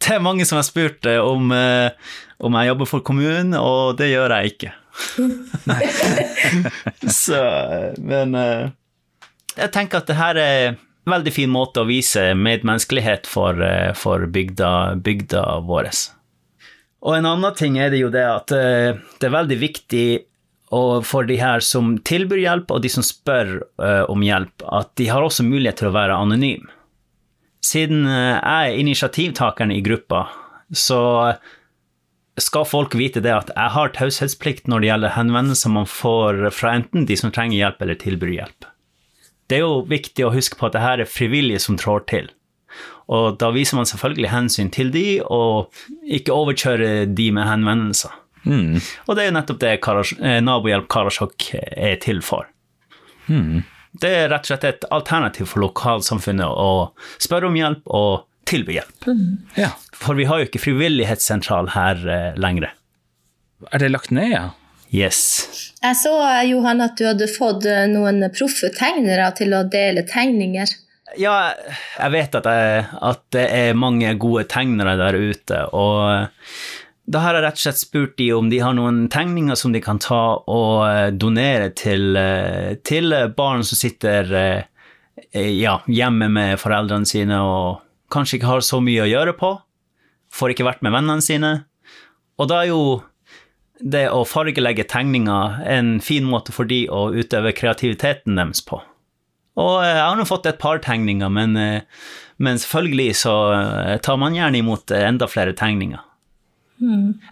Det 0.00 0.16
er 0.16 0.24
mange 0.24 0.46
som 0.48 0.58
har 0.58 0.66
spurt 0.66 1.04
eh, 1.08 1.20
om, 1.20 1.52
eh, 1.52 1.92
om 2.40 2.56
jeg 2.56 2.72
jobber 2.72 2.88
for 2.88 3.04
kommunen, 3.04 3.52
og 3.60 3.98
det 4.00 4.10
gjør 4.14 4.38
jeg 4.38 4.54
ikke. 4.54 4.72
Så, 7.10 7.34
eh, 7.34 7.92
men 7.98 8.34
uh... 8.34 8.70
jeg 9.56 9.72
tenker 9.74 10.00
at 10.00 10.10
det 10.10 10.18
her 10.18 10.40
er 10.40 10.68
en 10.72 10.78
veldig 11.10 11.32
fin 11.34 11.50
måte 11.52 11.82
å 11.82 11.88
vise 11.88 12.34
medmenneskelighet 12.38 13.26
for, 13.30 13.62
eh, 13.62 13.92
for 13.98 14.26
bygda, 14.30 14.94
bygda 15.04 15.42
vår. 15.68 15.90
Og 17.04 17.18
en 17.18 17.28
annen 17.28 17.58
ting 17.58 17.78
er 17.78 17.90
det 17.92 18.04
jo 18.04 18.12
det 18.14 18.24
at 18.24 18.54
uh, 18.54 19.02
det 19.18 19.28
er 19.28 19.38
veldig 19.40 19.58
viktig 19.60 20.08
og 20.74 21.04
for 21.06 21.22
de 21.28 21.36
her 21.38 21.60
som 21.62 21.98
tilbyr 22.02 22.40
hjelp, 22.40 22.70
og 22.72 22.82
de 22.82 22.90
som 22.90 23.04
spør 23.04 23.60
uh, 23.78 24.04
om 24.10 24.22
hjelp, 24.24 24.64
at 24.74 24.88
de 24.98 25.06
har 25.06 25.22
også 25.22 25.44
mulighet 25.46 25.76
til 25.78 25.90
å 25.90 25.94
være 25.94 26.16
anonym. 26.16 26.64
Siden 27.62 28.08
jeg 28.08 28.40
er 28.42 28.78
initiativtakeren 28.80 29.70
i 29.70 29.84
gruppa, 29.84 30.24
så 30.74 30.98
skal 32.40 32.66
folk 32.66 32.94
vite 32.98 33.22
det 33.22 33.32
at 33.34 33.50
jeg 33.54 33.72
har 33.76 33.92
taushetsplikt 33.94 34.70
når 34.70 34.82
det 34.82 34.88
gjelder 34.90 35.14
henvendelser 35.14 35.74
man 35.74 35.86
får 35.90 36.48
fra 36.54 36.72
enten 36.80 37.06
de 37.06 37.16
som 37.18 37.32
trenger 37.34 37.60
hjelp 37.60 37.84
eller 37.84 38.00
tilbyr 38.00 38.32
hjelp. 38.38 38.70
Det 39.46 39.58
er 39.58 39.62
jo 39.62 39.84
viktig 39.86 40.24
å 40.26 40.32
huske 40.34 40.58
på 40.58 40.66
at 40.66 40.74
det 40.74 40.82
her 40.82 41.02
er 41.04 41.10
frivillige 41.10 41.62
som 41.62 41.78
trår 41.78 42.06
til. 42.10 42.30
Og 43.12 43.36
da 43.38 43.50
viser 43.54 43.76
man 43.78 43.88
selvfølgelig 43.88 44.32
hensyn 44.32 44.70
til 44.72 44.90
de, 44.94 45.20
og 45.22 45.74
ikke 46.02 46.34
overkjøre 46.34 47.04
de 47.12 47.28
med 47.36 47.46
henvendelser. 47.46 48.14
Mm. 48.44 48.80
Og 48.80 49.16
det 49.16 49.22
er 49.22 49.28
jo 49.28 49.36
nettopp 49.36 49.60
det 49.60 49.72
eh, 49.76 50.40
Nabohjelp 50.44 50.88
Karasjok 50.92 51.50
er 51.60 51.96
til 52.02 52.20
for. 52.24 52.48
Det 53.94 54.10
er 54.10 54.28
rett 54.32 54.44
og 54.44 54.50
slett 54.50 54.66
et 54.68 54.86
alternativ 54.92 55.48
for 55.52 55.62
lokalsamfunnet 55.62 56.48
å 56.48 56.90
spørre 57.22 57.48
om 57.48 57.56
hjelp 57.56 57.84
og 57.86 58.24
tilby 58.48 58.78
hjelp. 58.78 59.08
Ja. 59.58 59.72
For 59.96 60.18
vi 60.18 60.26
har 60.28 60.40
jo 60.40 60.48
ikke 60.48 60.62
frivillighetssentral 60.62 61.72
her 61.74 62.04
eh, 62.04 62.30
lenger. 62.40 62.70
Er 63.70 63.82
det 63.82 63.92
lagt 63.94 64.12
ned, 64.14 64.30
ja? 64.34 64.44
Yes. 64.94 65.20
Jeg 65.82 65.96
så 65.98 66.12
Johan, 66.46 66.82
at 66.84 66.98
du 67.00 67.06
hadde 67.08 67.26
fått 67.30 67.66
eh, 67.66 67.86
noen 67.90 68.22
proffe 68.36 68.70
tegnere 68.74 69.30
til 69.38 69.56
å 69.56 69.64
dele 69.66 70.04
tegninger. 70.06 70.76
Ja, 71.18 71.34
jeg 71.98 72.14
vet 72.14 72.36
at, 72.38 72.46
jeg, 72.48 72.86
at 73.10 73.20
det 73.34 73.44
er 73.54 73.76
mange 73.78 74.14
gode 74.18 74.46
tegnere 74.50 74.96
der 74.98 75.18
ute, 75.18 75.60
og 75.76 76.32
da 77.04 77.20
har 77.20 77.36
jeg 77.36 77.44
rett 77.44 77.58
og 77.58 77.64
slett 77.66 77.80
spurt 77.80 78.14
de 78.16 78.30
om 78.32 78.46
de 78.48 78.60
har 78.64 78.76
noen 78.76 79.04
tegninger 79.12 79.58
som 79.60 79.74
de 79.74 79.82
kan 79.84 80.00
ta 80.00 80.22
og 80.40 80.76
eh, 80.88 81.10
donere 81.12 81.68
til, 81.76 82.14
eh, 82.16 82.76
til 82.86 83.12
barn 83.36 83.64
som 83.66 83.78
sitter 83.78 84.32
eh, 84.40 84.62
ja, 85.34 85.78
hjemme 85.84 86.30
med 86.32 86.60
foreldrene 86.62 87.08
sine 87.08 87.42
og 87.44 87.82
kanskje 88.14 88.38
ikke 88.38 88.52
har 88.52 88.64
så 88.64 88.80
mye 88.84 89.04
å 89.04 89.10
gjøre 89.10 89.34
på, 89.38 89.50
får 90.34 90.54
ikke 90.54 90.68
vært 90.68 90.84
med 90.86 90.94
vennene 90.94 91.24
sine. 91.24 91.52
Og 92.40 92.50
da 92.50 92.62
er 92.62 92.72
jo 92.72 92.80
det 93.82 94.06
å 94.14 94.22
fargelegge 94.26 94.86
tegninger 94.90 95.60
en 95.68 95.96
fin 96.02 96.26
måte 96.26 96.54
for 96.54 96.68
de 96.70 96.84
å 96.88 97.08
utøve 97.14 97.54
kreativiteten 97.56 98.38
deres 98.38 98.62
på. 98.64 98.80
Og 99.60 99.74
jeg 99.84 100.00
har 100.00 100.16
nå 100.18 100.24
fått 100.26 100.48
et 100.50 100.58
par 100.58 100.80
tegninger, 100.82 101.30
men, 101.30 101.54
eh, 101.56 102.06
men 102.42 102.58
selvfølgelig 102.58 103.12
så 103.20 103.36
eh, 103.54 103.96
tar 104.02 104.18
man 104.18 104.34
gjerne 104.34 104.58
imot 104.58 104.90
eh, 104.90 105.06
enda 105.06 105.28
flere 105.30 105.54
tegninger. 105.54 106.02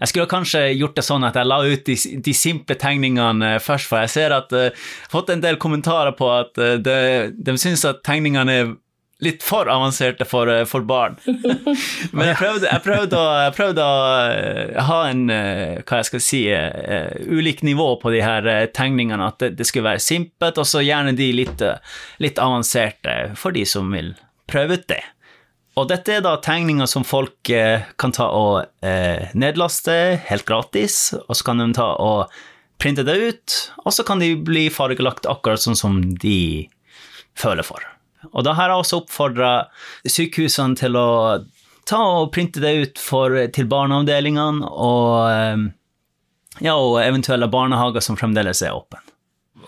Jeg 0.01 0.09
skulle 0.09 0.31
kanskje 0.31 0.61
gjort 0.79 0.95
det 0.97 1.05
sånn 1.05 1.27
at 1.27 1.37
jeg 1.37 1.49
la 1.49 1.59
ut 1.67 1.83
de, 1.89 1.97
de 2.25 2.35
simple 2.37 2.77
tegningene 2.79 3.57
først, 3.63 3.89
for 3.91 4.05
jeg 4.05 4.13
ser 4.15 4.35
at 4.37 4.55
jeg 4.55 4.71
har 4.71 5.11
fått 5.13 5.33
en 5.35 5.43
del 5.43 5.59
kommentarer 5.61 6.15
på 6.17 6.29
at 6.31 6.61
eh, 6.63 6.79
de, 6.83 6.97
de 7.35 7.57
syns 7.61 7.85
at 7.89 8.05
tegningene 8.07 8.55
er 8.55 8.73
litt 9.23 9.45
for 9.47 9.71
avanserte 9.71 10.27
for, 10.27 10.51
eh, 10.51 10.65
for 10.69 10.85
barn. 10.87 11.17
Men 12.17 12.33
jeg 12.33 12.39
prøvde, 12.41 12.67
jeg 12.67 12.83
prøvde, 12.85 13.19
å, 13.19 13.31
jeg 13.47 13.55
prøvde 13.57 13.87
å 13.87 14.03
eh, 14.27 14.83
ha 14.89 14.99
en, 15.11 15.25
eh, 15.31 15.81
hva 15.87 16.01
jeg 16.01 16.11
skal 16.11 16.25
si, 16.25 16.43
ulik 17.31 17.63
nivå 17.67 17.89
på 18.03 18.13
de 18.15 18.23
her 18.25 18.49
tegningene, 18.75 19.31
at 19.31 19.39
det, 19.43 19.55
det 19.61 19.69
skulle 19.69 19.93
være 19.93 20.03
simpelt, 20.03 20.59
og 20.59 20.69
så 20.69 20.83
gjerne 20.83 21.15
de 21.19 21.31
litt, 21.37 21.63
litt 22.23 22.41
avanserte 22.43 23.33
for 23.39 23.55
de 23.55 23.65
som 23.69 23.91
vil 23.95 24.15
prøve 24.51 24.81
ut 24.81 24.89
det. 24.91 25.03
Og 25.79 25.87
dette 25.89 26.19
er 26.19 26.25
da 26.25 26.35
tegninger 26.43 26.89
som 26.91 27.07
folk 27.07 27.49
kan 27.49 28.13
ta 28.13 28.27
og 28.37 28.85
eh, 28.85 29.31
nedlaste 29.39 29.95
helt 30.29 30.45
gratis, 30.49 31.15
og 31.23 31.39
så 31.39 31.47
kan 31.49 31.63
de 31.63 31.71
ta 31.79 31.95
og 32.03 32.35
printe 32.83 33.07
det 33.07 33.17
ut, 33.17 33.57
og 33.87 33.95
så 33.95 34.05
kan 34.05 34.21
de 34.21 34.35
bli 34.37 34.67
fargelagt 34.75 35.31
akkurat 35.31 35.63
sånn 35.63 35.79
som 35.79 36.03
de 36.21 36.69
føler 37.39 37.65
for. 37.65 37.92
Og 38.31 38.45
da 38.47 38.55
har 38.59 38.71
jeg 38.71 38.83
også 38.83 39.01
oppfordra 39.03 39.53
sykehusene 40.07 40.79
til 40.79 40.99
å 40.99 41.09
ta 41.89 42.01
og 42.23 42.31
printe 42.35 42.63
det 42.63 42.73
ut 42.79 43.01
for, 43.03 43.35
til 43.55 43.67
barneavdelingene 43.71 44.69
og, 44.71 45.09
eh, 45.33 45.65
ja, 46.63 46.77
og 46.77 47.01
eventuelle 47.03 47.51
barnehager 47.51 48.05
som 48.05 48.19
fremdeles 48.21 48.63
er 48.63 48.77
åpne. 48.77 49.03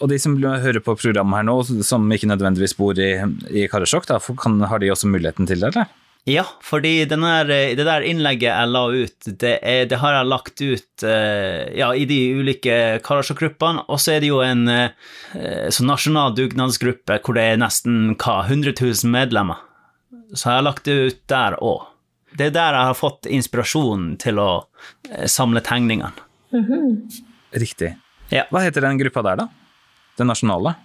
Og 0.02 0.10
de 0.10 0.18
som 0.18 0.34
hører 0.38 0.82
på 0.82 0.96
programmet 0.98 1.38
her 1.38 1.46
nå, 1.46 1.58
som 1.86 2.06
ikke 2.10 2.30
nødvendigvis 2.30 2.74
bor 2.78 2.98
i, 2.98 3.12
i 3.50 3.66
Karasjok, 3.70 4.08
da, 4.10 4.18
kan, 4.40 4.58
har 4.66 4.82
de 4.82 4.90
også 4.90 5.10
muligheten 5.10 5.46
til 5.50 5.62
det, 5.62 5.70
eller? 5.70 5.90
Ja, 6.24 6.46
fordi 6.64 7.02
denne, 7.04 7.42
det 7.44 7.84
der 7.84 8.04
innlegget 8.08 8.48
jeg 8.48 8.68
la 8.72 8.82
ut, 8.88 9.26
det, 9.42 9.58
er, 9.60 9.82
det 9.90 9.98
har 10.00 10.14
jeg 10.16 10.28
lagt 10.30 10.62
ut 10.62 11.04
eh, 11.04 11.66
ja, 11.76 11.90
i 11.92 12.06
de 12.08 12.18
ulike 12.38 12.78
Karasjok-gruppene, 13.04 13.84
og 13.92 14.00
så 14.00 14.14
er 14.14 14.24
det 14.24 14.30
jo 14.30 14.40
en 14.40 14.64
eh, 14.72 15.68
sånn 15.68 15.90
nasjonal 15.92 16.32
dugnadsgruppe 16.38 17.20
hvor 17.20 17.36
det 17.36 17.44
er 17.50 17.60
nesten 17.60 18.14
hva, 18.16 18.38
100 18.46 18.72
000 18.80 19.12
medlemmer. 19.12 19.60
Så 20.32 20.48
jeg 20.48 20.62
har 20.62 20.64
lagt 20.64 20.88
det 20.88 20.96
ut 20.96 21.20
der 21.28 21.58
òg. 21.60 21.90
Det 22.34 22.48
er 22.48 22.56
der 22.56 22.80
jeg 22.80 22.88
har 22.94 22.98
fått 22.98 23.28
inspirasjonen 23.28 24.16
til 24.24 24.40
å 24.40 24.50
eh, 25.12 25.28
samle 25.28 25.60
tegningene. 25.60 26.24
Riktig. 27.52 27.98
Ja. 28.32 28.48
Hva 28.48 28.64
heter 28.64 28.88
den 28.88 28.96
gruppa 28.98 29.20
der, 29.28 29.44
da? 29.44 29.50
Den 30.16 30.32
nasjonale? 30.32 30.78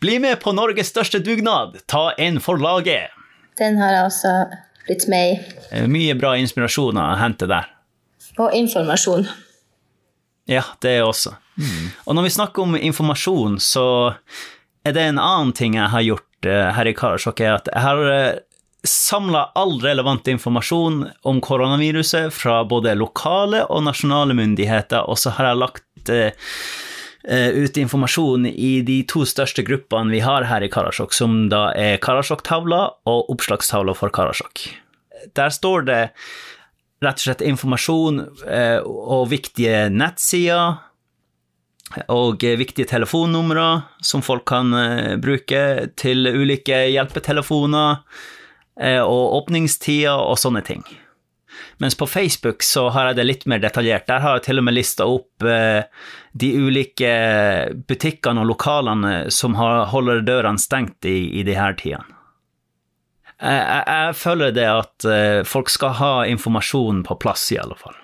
Bli 0.00 0.16
med 0.22 0.40
på 0.40 0.56
Norges 0.56 0.88
største 0.96 1.20
dugnad! 1.20 1.82
Ta 1.86 2.14
en 2.16 2.40
for 2.40 2.56
laget! 2.56 3.12
Den 3.60 3.78
har 3.80 3.96
jeg 3.96 4.08
også 4.08 4.34
blitt 4.86 5.06
med 5.12 5.34
i. 5.34 5.38
Eh, 5.70 5.88
Mye 5.90 6.16
bra 6.18 6.34
inspirasjon 6.40 6.98
å 6.98 7.08
hente 7.20 7.48
der. 7.50 7.68
Og 8.40 8.54
informasjon. 8.56 9.26
Ja, 10.50 10.64
det 10.82 10.96
også. 11.04 11.34
også. 11.36 11.90
Og 12.06 12.16
når 12.16 12.26
vi 12.26 12.36
snakker 12.38 12.64
om 12.64 12.78
informasjon, 12.78 13.58
så 13.62 13.84
er 14.84 14.96
det 14.96 15.04
en 15.10 15.20
annen 15.22 15.52
ting 15.56 15.76
jeg 15.78 15.92
har 15.92 16.06
gjort 16.06 16.48
eh, 16.48 16.70
her 16.76 16.88
i 16.90 16.96
Karasjok, 16.96 17.44
er 17.44 17.58
at 17.60 17.68
jeg 17.70 17.84
har 17.84 18.02
uh, 18.02 18.40
samla 18.82 19.44
all 19.54 19.80
relevant 19.80 20.28
informasjon 20.28 21.04
om 21.22 21.40
koronaviruset 21.40 22.32
fra 22.34 22.62
både 22.66 22.96
lokale 22.98 23.62
og 23.70 23.84
nasjonale 23.86 24.34
myndigheter, 24.34 25.06
og 25.06 25.20
så 25.22 25.34
har 25.36 25.52
jeg 25.52 25.60
lagt 25.62 26.10
eh, 26.10 26.32
eh, 26.32 26.32
ut 27.22 27.76
informasjon 27.78 28.48
i 28.50 28.80
de 28.82 28.96
to 29.06 29.22
største 29.28 29.62
gruppene 29.62 30.10
vi 30.10 30.22
har 30.24 30.48
her 30.50 30.64
i 30.66 30.70
Karasjok, 30.72 31.14
som 31.14 31.44
da 31.52 31.68
er 31.78 32.00
Karasjok-tavla 32.02 32.80
og 33.06 33.30
oppslagstavla 33.30 33.94
for 33.94 34.10
Karasjok. 34.10 34.64
Der 35.38 35.52
står 35.54 35.86
det 35.86 36.00
rett 37.02 37.18
og 37.18 37.26
slett 37.26 37.44
informasjon 37.46 38.22
eh, 38.46 38.80
og 38.82 39.28
viktige 39.32 39.88
nettsider 39.90 40.80
og 42.12 42.44
eh, 42.46 42.58
viktige 42.60 42.88
telefonnumre 42.90 43.68
som 44.04 44.22
folk 44.24 44.46
kan 44.48 44.72
eh, 44.76 45.16
bruke 45.20 45.92
til 46.00 46.28
ulike 46.30 46.84
hjelpetelefoner 46.94 48.02
eh, 48.80 49.02
og 49.02 49.42
åpningstider 49.42 50.14
og 50.14 50.38
sånne 50.40 50.64
ting. 50.66 50.84
Mens 51.78 51.96
på 51.98 52.06
Facebook 52.06 52.62
så 52.62 52.88
har 52.94 53.10
jeg 53.10 53.18
det 53.18 53.26
litt 53.26 53.46
mer 53.50 53.62
detaljert. 53.62 54.06
Der 54.08 54.22
har 54.24 54.38
jeg 54.38 54.46
til 54.48 54.62
og 54.62 54.66
med 54.66 54.76
lista 54.76 55.06
opp 55.08 55.46
eh, 55.46 55.84
de 56.32 56.50
ulike 56.58 57.12
butikkene 57.88 58.42
og 58.42 58.50
lokalene 58.52 59.14
som 59.34 59.56
har, 59.58 59.86
holder 59.92 60.24
dørene 60.26 60.60
stengt 60.60 61.08
i, 61.08 61.32
i 61.40 61.44
de 61.46 61.56
her 61.58 61.76
tidene. 61.80 62.18
jeg, 63.40 63.62
jeg, 63.62 63.84
jeg 63.88 64.18
føler 64.22 64.56
det 64.56 64.68
at 64.70 65.08
eh, 65.08 65.38
folk 65.48 65.72
skal 65.72 65.96
ha 66.00 66.12
informasjon 66.30 67.04
på 67.08 67.18
plass, 67.22 67.50
i 67.52 67.60
alle 67.62 67.78
fall. 67.78 67.96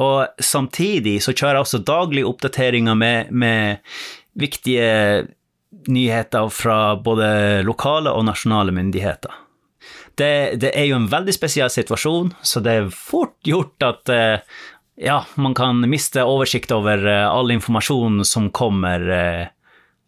Og 0.00 0.42
samtidig 0.42 1.18
så 1.24 1.34
kjører 1.34 1.58
jeg 1.58 1.66
også 1.66 1.82
daglige 1.84 2.30
oppdateringer 2.30 2.96
med, 2.96 3.30
med 3.30 3.84
viktige 4.38 5.26
nyheter 5.90 6.48
fra 6.52 6.96
både 6.96 7.62
lokale 7.66 8.12
og 8.14 8.26
nasjonale 8.26 8.74
myndigheter. 8.74 9.32
Det, 10.20 10.58
det, 10.60 10.74
er 10.76 10.90
jo 10.90 10.98
en 11.00 11.08
veldig 11.10 11.32
spesiell 11.32 11.70
situasjon, 11.72 12.34
så 12.44 12.60
det 12.64 12.76
er 12.76 12.92
fort 12.92 13.38
gjort 13.46 13.86
at 13.86 14.12
eh, 14.12 14.58
ja, 15.00 15.22
man 15.40 15.56
kan 15.56 15.80
miste 15.88 16.26
oversikt 16.28 16.74
over 16.76 17.00
eh, 17.08 17.24
all 17.24 17.52
informasjon 17.54 18.20
som 18.28 18.50
kommer 18.52 19.06
eh, 19.16 19.46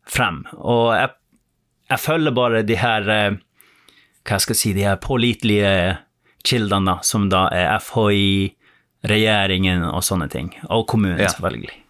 frem. 0.08 0.42
Og 0.60 0.92
jeg, 0.98 1.14
jeg 1.94 2.04
følger 2.04 2.36
bare 2.36 2.62
de 2.68 2.76
her 2.80 3.08
hva 4.22 4.38
skal 4.38 4.54
jeg 4.54 4.60
si, 4.60 4.74
de 4.76 4.86
her 4.86 5.00
pålitelige 5.02 5.72
kildene, 6.46 6.98
som 7.06 7.28
da 7.32 7.46
er 7.54 7.72
FHI, 7.82 8.52
regjeringen 9.08 9.84
og 9.88 10.02
sånne 10.06 10.28
ting. 10.30 10.52
Og 10.70 10.86
kommunen, 10.90 11.20
ja. 11.20 11.30
selvfølgelig. 11.32 11.81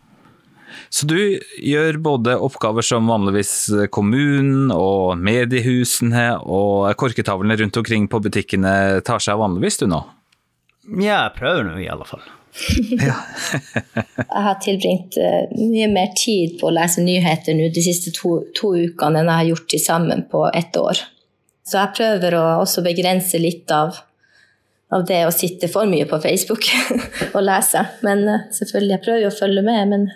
Så 0.93 1.09
du 1.11 1.19
gjør 1.63 1.99
både 2.03 2.37
oppgaver 2.41 2.87
som 2.87 3.11
vanligvis 3.11 3.55
kommunen 3.95 4.73
og 4.75 5.19
mediehusene 5.21 6.27
og 6.43 6.93
korketavlene 7.01 7.59
rundt 7.63 7.81
omkring 7.81 8.11
på 8.11 8.23
butikkene 8.25 9.01
tar 9.07 9.23
seg 9.23 9.37
av 9.37 9.47
vanligvis, 9.47 9.83
du 9.83 9.89
nå? 9.91 10.03
Ja, 10.99 11.25
jeg 11.27 11.35
prøver 11.39 11.67
nå 11.69 11.77
i 11.79 11.91
alle 11.91 12.07
fall. 12.09 12.23
jeg 12.93 14.43
har 14.45 14.57
tilbringt 14.61 15.17
uh, 15.17 15.49
mye 15.57 15.89
mer 15.89 16.13
tid 16.19 16.59
på 16.61 16.69
å 16.69 16.75
lese 16.75 17.05
nyheter 17.05 17.57
nå 17.57 17.71
de 17.73 17.85
siste 17.85 18.13
to, 18.17 18.43
to 18.57 18.75
ukene 18.77 19.23
enn 19.23 19.31
jeg 19.31 19.39
har 19.39 19.51
gjort 19.53 19.69
til 19.73 19.83
sammen 19.83 20.25
på 20.29 20.45
ett 20.53 20.77
år. 20.77 21.01
Så 21.65 21.79
jeg 21.79 21.95
prøver 21.97 22.37
å 22.37 22.45
også 22.61 22.85
begrense 22.85 23.41
litt 23.41 23.71
av, 23.73 23.97
av 24.93 25.07
det 25.09 25.23
å 25.25 25.33
sitte 25.33 25.71
for 25.73 25.89
mye 25.89 26.09
på 26.11 26.21
Facebook 26.25 26.69
og 27.37 27.41
lese. 27.47 27.87
Men 28.05 28.27
uh, 28.29 28.45
selvfølgelig, 28.53 28.97
jeg 28.97 29.05
prøver 29.07 29.25
jo 29.25 29.33
å 29.33 29.39
følge 29.39 29.65
med, 29.71 29.95
men 29.95 30.11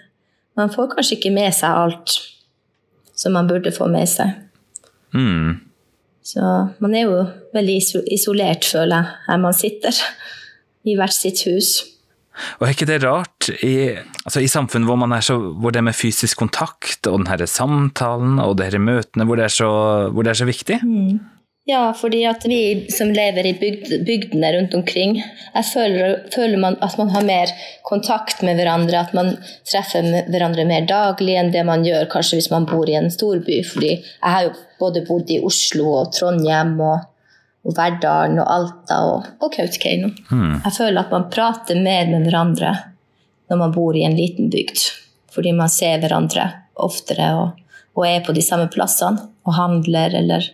man 0.56 0.72
får 0.72 0.94
kanskje 0.94 1.18
ikke 1.18 1.34
med 1.36 1.54
seg 1.54 1.70
alt 1.84 2.16
som 3.16 3.36
man 3.36 3.48
burde 3.48 3.72
få 3.72 3.88
med 3.88 4.08
seg. 4.10 4.34
Mm. 5.16 5.60
Så 6.26 6.42
man 6.82 6.94
er 6.96 7.06
jo 7.06 7.20
veldig 7.56 7.76
isolert, 8.12 8.66
føler 8.66 8.96
jeg, 8.96 9.18
her 9.28 9.42
man 9.42 9.56
sitter. 9.56 10.00
I 10.86 10.94
hvert 10.98 11.14
sitt 11.14 11.40
hus. 11.48 11.70
Og 12.58 12.66
er 12.66 12.74
ikke 12.74 12.88
det 12.88 12.98
rart 13.02 13.48
i, 13.64 13.94
altså 13.96 14.42
i 14.44 14.50
samfunn 14.50 14.84
hvor, 14.86 14.98
man 15.00 15.14
så, 15.24 15.38
hvor 15.56 15.72
det 15.72 15.82
med 15.86 15.96
fysisk 15.96 16.38
kontakt 16.42 17.08
og 17.08 17.24
denne 17.24 17.48
samtalen 17.48 18.36
og 18.42 18.58
disse 18.60 18.78
møtene, 18.78 19.24
hvor 19.24 19.40
det 19.40 19.46
er 19.48 19.54
så, 19.54 19.70
hvor 20.12 20.26
det 20.26 20.34
er 20.34 20.40
så 20.42 20.48
viktig? 20.48 20.78
Mm. 20.84 21.16
Ja, 21.68 21.94
fordi 21.98 22.20
at 22.30 22.44
vi 22.46 22.86
som 22.94 23.08
lever 23.10 23.46
i 23.46 23.52
bygd, 23.58 23.88
bygdene 24.06 24.52
rundt 24.54 24.74
omkring, 24.74 25.16
jeg 25.54 25.66
føler, 25.66 26.20
føler 26.34 26.60
man 26.62 26.76
at 26.78 26.94
man 26.94 27.08
har 27.10 27.24
mer 27.26 27.50
kontakt 27.82 28.44
med 28.46 28.60
hverandre, 28.60 29.00
at 29.00 29.16
man 29.18 29.32
treffer 29.66 30.06
hverandre 30.30 30.62
mer 30.68 30.86
daglig 30.86 31.34
enn 31.34 31.50
det 31.50 31.64
man 31.66 31.82
gjør 31.82 32.06
kanskje 32.12 32.38
hvis 32.38 32.52
man 32.52 32.68
bor 32.70 32.86
i 32.86 32.94
en 32.94 33.10
storby. 33.10 33.58
Fordi 33.66 33.90
jeg 33.96 34.22
har 34.22 34.46
jo 34.46 34.52
både 34.78 35.02
bodd 35.08 35.32
i 35.34 35.40
Oslo 35.42 35.88
og 36.04 36.12
Trondheim 36.14 36.76
og, 36.86 37.02
og 37.66 37.74
Verdalen 37.74 38.38
og 38.44 38.52
Alta 38.60 39.00
og, 39.08 39.26
og 39.42 39.58
Kautokeino. 39.58 40.12
Mm. 40.30 40.60
Jeg 40.68 40.76
føler 40.78 41.02
at 41.02 41.18
man 41.18 41.26
prater 41.34 41.82
mer 41.82 42.06
med 42.12 42.28
hverandre 42.28 42.76
når 43.50 43.62
man 43.64 43.74
bor 43.74 43.98
i 43.98 44.06
en 44.06 44.14
liten 44.14 44.54
bygd. 44.54 44.86
Fordi 45.34 45.50
man 45.50 45.74
ser 45.80 45.98
hverandre 45.98 46.46
oftere 46.78 47.32
og, 47.42 47.58
og 47.98 48.06
er 48.06 48.22
på 48.22 48.38
de 48.38 48.46
samme 48.46 48.70
plassene 48.70 49.32
og 49.42 49.58
handler 49.58 50.14
eller 50.22 50.46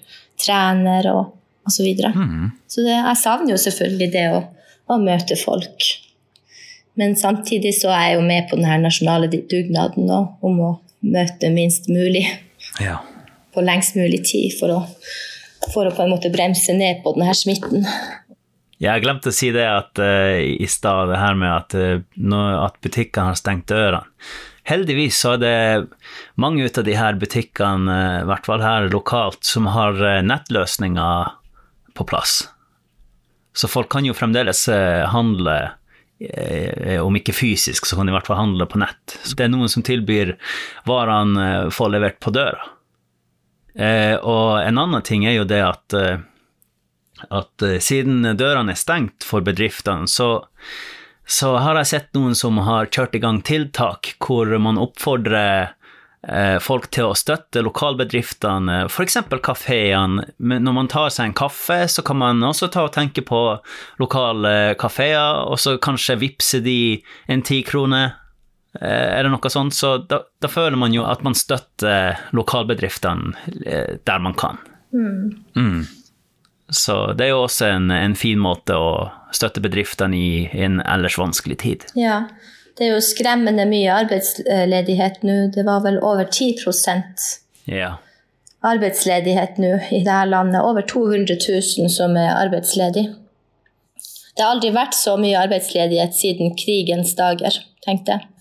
trener 0.43 1.09
og 1.13 1.23
osv. 1.63 1.77
Så, 1.77 1.83
videre. 1.87 2.13
mm. 2.15 2.51
så 2.67 2.83
det, 2.83 2.95
jeg 2.97 3.19
savner 3.21 3.55
jo 3.55 3.59
selvfølgelig 3.65 4.09
det 4.13 4.25
å, 4.35 4.41
å, 4.91 4.99
møte 4.99 5.39
folk. 5.39 5.91
Men 6.99 7.15
samtidig 7.17 7.75
så 7.79 7.93
er 7.95 8.09
jeg 8.09 8.17
jo 8.19 8.25
med 8.27 8.49
på 8.51 8.59
denne 8.59 8.81
nasjonale 8.83 9.31
dugnaden 9.31 10.11
om 10.11 10.59
å 10.61 10.73
møte 11.03 11.51
minst 11.55 11.89
mulig 11.91 12.27
ja. 12.83 12.99
på 13.55 13.65
lengst 13.65 13.97
mulig 13.99 14.25
tid 14.29 14.53
for 14.59 14.75
å, 14.75 14.81
for 15.73 15.89
å 15.89 15.95
på 15.95 16.05
en 16.05 16.13
måte 16.13 16.33
bremse 16.35 16.75
ned 16.77 17.01
på 17.05 17.15
denne 17.17 17.35
smitten. 17.39 17.87
Jeg 18.83 19.05
glemte 19.05 19.31
å 19.31 19.35
si 19.35 19.53
det 19.55 19.65
at, 19.71 19.95
uh, 20.03 20.37
i 20.43 20.67
stad, 20.67 21.13
det 21.13 21.21
her 21.23 21.39
med 21.39 21.53
at, 21.55 21.77
uh, 21.79 22.65
at 22.67 22.81
butikkene 22.83 23.31
har 23.31 23.39
stengt 23.39 23.71
dørene. 23.71 24.03
Heldigvis 24.69 25.19
så 25.19 25.35
er 25.35 25.41
det 25.43 25.87
mange 26.39 26.63
ut 26.63 26.79
av 26.79 26.87
de 26.87 26.95
her 26.95 27.19
butikkene, 27.19 27.97
i 28.23 28.27
hvert 28.31 28.47
fall 28.47 28.63
her 28.63 28.87
lokalt, 28.93 29.43
som 29.47 29.67
har 29.75 29.99
eh, 29.99 30.23
nettløsninger 30.23 31.33
på 31.99 32.07
plass. 32.07 32.45
Så 33.53 33.69
folk 33.69 33.91
kan 33.93 34.07
jo 34.07 34.15
fremdeles 34.15 34.63
eh, 34.71 35.03
handle, 35.11 35.57
eh, 36.23 37.03
om 37.03 37.19
ikke 37.19 37.35
fysisk, 37.35 37.89
så 37.89 37.99
kan 37.99 38.07
de 38.07 38.15
i 38.15 38.17
hvert 38.17 38.31
fall 38.31 38.39
handle 38.39 38.69
på 38.71 38.79
nett. 38.85 39.17
Så 39.25 39.35
det 39.35 39.49
er 39.49 39.53
noen 39.53 39.73
som 39.73 39.83
tilbyr 39.87 40.37
varene 40.87 41.73
få 41.75 41.91
levert 41.91 42.23
på 42.23 42.35
døra. 42.35 42.71
Og 43.73 44.47
en 44.61 44.79
annen 44.79 45.01
ting 45.01 45.23
er 45.25 45.33
jo 45.33 45.47
det 45.49 45.63
at, 45.65 45.95
at 47.33 47.65
siden 47.81 48.35
dørene 48.37 48.75
er 48.75 48.77
stengt 48.77 49.25
for 49.25 49.41
bedriftene, 49.41 50.05
så 50.05 50.43
så 51.27 51.55
har 51.63 51.79
jeg 51.81 51.91
sett 51.91 52.11
noen 52.17 52.35
som 52.37 52.59
har 52.67 52.91
kjørt 52.93 53.15
i 53.17 53.23
gang 53.23 53.41
tiltak 53.47 54.15
hvor 54.23 54.51
man 54.61 54.81
oppfordrer 54.81 55.73
eh, 56.29 56.59
folk 56.63 56.89
til 56.95 57.11
å 57.11 57.19
støtte 57.19 57.63
lokalbedriftene, 57.65 58.83
f.eks. 58.91 59.19
kafeene. 59.43 60.27
Når 60.39 60.77
man 60.77 60.91
tar 60.91 61.13
seg 61.15 61.31
en 61.31 61.37
kaffe, 61.39 61.85
så 61.89 62.05
kan 62.07 62.21
man 62.23 62.43
også 62.47 62.71
ta 62.73 62.87
og 62.89 62.95
tenke 62.97 63.25
på 63.27 63.43
lokale 64.03 64.75
kafeer, 64.81 65.47
og 65.47 65.61
så 65.63 65.79
kanskje 65.83 66.21
vippse 66.21 66.63
de 66.65 66.99
en 67.31 67.47
ti 67.47 67.63
kroner. 67.67 68.19
Eh, 68.81 69.23
det 69.23 69.33
noe 69.33 69.53
sånt? 69.53 69.77
Så 69.77 69.97
da, 70.09 70.23
da, 70.41 70.51
føler 70.51 70.79
man 70.81 70.95
jo 70.97 71.07
at 71.07 71.25
man 71.25 71.37
støtter 71.39 72.19
lokalbedriftene 72.37 73.35
eh, 73.67 73.99
der 74.03 74.23
man 74.25 74.37
kan. 74.39 74.61
Mm. 74.93 75.45
Mm. 75.57 75.83
Så 76.73 77.13
det 77.13 77.27
er 77.27 77.35
jo 77.35 77.43
også 77.45 77.69
en, 77.69 77.91
en 77.93 78.15
fin 78.17 78.41
måte 78.41 78.77
å 78.77 79.11
støtte 79.37 79.61
bedriftene 79.65 80.17
i, 80.17 80.33
en 80.65 80.81
ellers 80.81 81.19
vanskelig 81.21 81.59
tid. 81.61 81.85
Ja, 81.99 82.25
det 82.79 82.87
er 82.87 82.95
jo 82.95 83.03
skremmende 83.05 83.67
mye 83.69 83.93
arbeidsledighet 84.05 85.21
nå. 85.29 85.37
Det 85.53 85.67
var 85.69 85.85
vel 85.85 86.01
over 86.01 86.25
10 86.25 86.57
ja. 87.69 87.95
arbeidsledighet 88.65 89.61
nå 89.61 89.75
i 89.91 90.01
dette 90.01 90.25
landet. 90.33 90.63
Over 90.65 90.87
200 90.89 91.37
000 91.37 91.93
som 91.93 92.17
er 92.17 92.33
arbeidsledige. 92.39 93.13
Det 94.33 94.41
har 94.41 94.55
aldri 94.55 94.73
vært 94.73 94.97
så 94.97 95.19
mye 95.21 95.45
arbeidsledighet 95.45 96.17
siden 96.17 96.55
krigens 96.57 97.13
dager, 97.19 97.59
tenkte 97.85 98.17
jeg. 98.17 98.32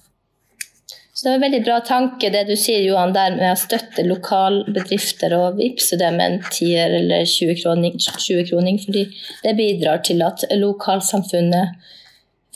Så 1.22 1.28
det 1.28 1.32
var 1.32 1.36
en 1.36 1.42
veldig 1.42 1.66
bra 1.66 1.76
tanke 1.86 2.30
det 2.34 2.40
du 2.48 2.56
sier 2.58 2.82
Johan, 2.82 3.12
der 3.14 3.36
med 3.36 3.52
å 3.54 3.58
støtte 3.62 4.02
lokalbedrifter 4.08 5.36
og 5.38 5.60
vippse 5.60 5.94
dem 6.02 6.16
en 6.18 6.40
tier 6.50 6.96
eller 6.98 7.28
20 7.30 7.60
kroning, 7.60 8.00
20 8.02 8.48
kroning, 8.50 8.80
fordi 8.82 9.04
det 9.44 9.52
bidrar 9.60 10.00
til 10.02 10.24
at 10.26 10.42
lokalsamfunnet 10.58 11.76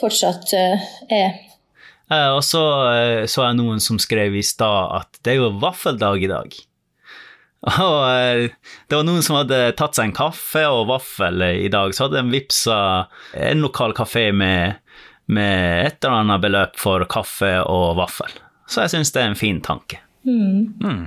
fortsatt 0.02 0.56
uh, 0.58 0.88
er 1.14 1.28
eh, 2.10 2.32
Og 2.34 2.42
så 2.42 2.64
uh, 2.90 3.28
så 3.30 3.44
jeg 3.46 3.60
noen 3.60 3.84
som 3.86 4.00
skrev 4.02 4.34
i 4.34 4.42
stad 4.42 4.96
at 4.98 5.20
det 5.22 5.36
er 5.36 5.44
jo 5.44 5.52
vaffeldag 5.62 6.26
i 6.26 6.32
dag. 6.34 6.58
Og 7.86 8.50
det 8.50 8.98
var 8.98 9.06
noen 9.06 9.22
som 9.28 9.38
hadde 9.44 9.60
tatt 9.78 10.00
seg 10.00 10.10
en 10.10 10.16
kaffe 10.24 10.64
og 10.66 10.88
vaffel 10.90 11.46
i 11.52 11.70
dag, 11.70 11.94
så 11.94 12.08
hadde 12.08 12.18
de 12.18 12.34
vippsa 12.34 12.80
en 13.46 13.62
lokal 13.62 13.94
kafé 13.94 14.32
med, 14.34 14.82
med 15.30 15.86
et 15.86 16.02
eller 16.02 16.24
annet 16.24 16.44
beløp 16.50 16.82
for 16.82 17.06
kaffe 17.14 17.60
og 17.62 18.02
vaffel. 18.02 18.42
Så 18.70 18.86
jeg 18.86 18.96
syns 18.96 19.14
det 19.14 19.22
er 19.22 19.32
en 19.32 19.40
fin 19.40 19.62
tanke. 19.64 20.02
Mm. 20.26 20.74
Mm. 20.82 21.06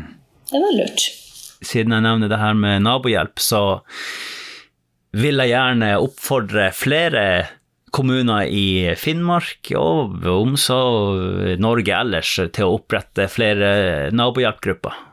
Det 0.51 0.63
var 0.63 0.75
lurt. 0.79 1.07
Siden 1.59 1.95
jeg 1.95 2.05
nevner 2.07 2.31
det 2.31 2.41
her 2.41 2.55
med 2.55 2.85
nabohjelp, 2.87 3.43
så 3.43 3.63
vil 5.19 5.41
jeg 5.43 5.55
gjerne 5.55 5.95
oppfordre 5.99 6.69
flere 6.77 7.25
kommuner 7.95 8.47
i 8.53 8.95
Finnmark 9.01 9.71
og 9.79 10.27
om 10.29 10.57
og 10.75 11.61
Norge 11.61 11.95
ellers 11.97 12.35
til 12.37 12.67
å 12.67 12.77
opprette 12.77 13.29
flere 13.33 13.71
nabohjelpgrupper. 14.15 15.05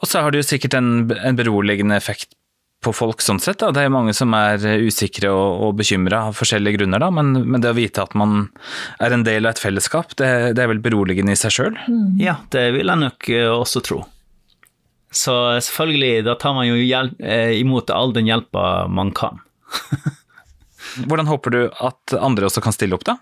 Og 0.00 0.08
så 0.08 0.22
har 0.22 0.32
det 0.32 0.42
jo 0.42 0.50
sikkert 0.52 0.76
en, 0.78 0.92
en 1.12 1.36
beroligende 1.36 1.96
effekt 1.96 2.32
på 2.80 2.92
folk 2.96 3.20
sånn 3.20 3.40
sett. 3.42 3.60
Da. 3.60 3.70
Det 3.76 3.82
er 3.84 3.92
mange 3.92 4.14
som 4.16 4.32
er 4.36 4.62
usikre 4.80 5.32
og, 5.34 5.64
og 5.66 5.74
bekymra 5.80 6.24
av 6.30 6.38
forskjellige 6.38 6.78
grunner, 6.78 7.02
da. 7.02 7.10
Men, 7.12 7.34
men, 7.44 7.60
det 7.60 7.74
å 7.74 7.76
vite 7.76 8.04
at 8.04 8.16
man 8.18 8.46
er 9.02 9.14
en 9.14 9.24
del 9.26 9.44
av 9.44 9.54
et 9.54 9.62
fellesskap, 9.62 10.14
det, 10.20 10.30
det 10.56 10.64
er 10.64 10.72
vel 10.72 10.80
beroligende 10.84 11.36
i 11.36 11.40
seg 11.40 11.54
sjøl? 11.56 11.76
Mm. 11.84 12.16
Ja, 12.22 12.38
det 12.54 12.70
vil 12.78 12.88
jeg 12.88 13.02
nok 13.02 13.30
eh, 13.36 13.50
også 13.52 13.84
tro. 13.84 14.00
Så 15.12 15.34
selvfølgelig, 15.66 16.24
da 16.28 16.36
tar 16.40 16.54
man 16.56 16.70
jo 16.70 16.78
hjelp, 16.78 17.20
eh, 17.20 17.58
imot 17.60 17.92
all 17.92 18.14
den 18.16 18.30
hjelpa 18.30 18.86
man 18.88 19.12
kan. 19.16 19.42
Hvordan 21.10 21.28
håper 21.28 21.54
du 21.54 21.60
at 21.68 22.16
andre 22.16 22.48
også 22.48 22.62
kan 22.64 22.74
stille 22.74 22.96
opp, 22.96 23.04
da? 23.06 23.18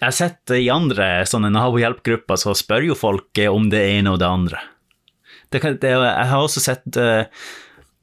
Jeg 0.00 0.06
har 0.08 0.16
sett 0.16 0.52
i 0.56 0.66
andre 0.72 1.06
sånne 1.28 1.52
nabohjelpgrupper, 1.52 2.38
så 2.40 2.56
spør 2.56 2.88
jo 2.88 2.96
folk 2.96 3.38
om 3.50 3.68
det 3.70 3.82
ene 3.98 4.14
og 4.14 4.22
det 4.22 4.30
andre. 4.32 4.62
Det 5.52 5.60
kan, 5.60 5.76
det, 5.82 5.90
jeg 5.92 6.30
har 6.30 6.40
også 6.40 6.62
sett 6.62 6.98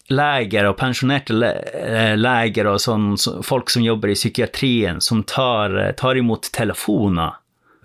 leger 0.07 0.69
og 0.69 0.77
pensjonerte 0.79 1.35
le 1.35 1.49
eh, 1.75 2.13
leger 2.17 2.69
og 2.71 2.79
sånn, 2.81 3.09
så, 3.19 3.37
folk 3.43 3.71
som 3.73 3.83
jobber 3.83 4.13
i 4.13 4.17
psykiatrien, 4.17 5.01
som 5.03 5.23
tar, 5.27 5.75
eh, 5.77 5.91
tar 5.99 6.19
imot 6.19 6.51
telefoner 6.55 7.35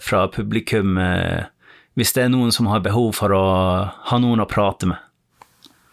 fra 0.02 0.26
publikum 0.30 0.98
eh, 0.98 1.48
hvis 1.98 2.14
det 2.16 2.26
er 2.26 2.32
noen 2.32 2.52
som 2.54 2.70
har 2.70 2.82
behov 2.84 3.12
for 3.18 3.34
å 3.36 3.46
ha 4.10 4.18
noen 4.22 4.40
å 4.40 4.48
prate 4.48 4.88
med. 4.88 5.00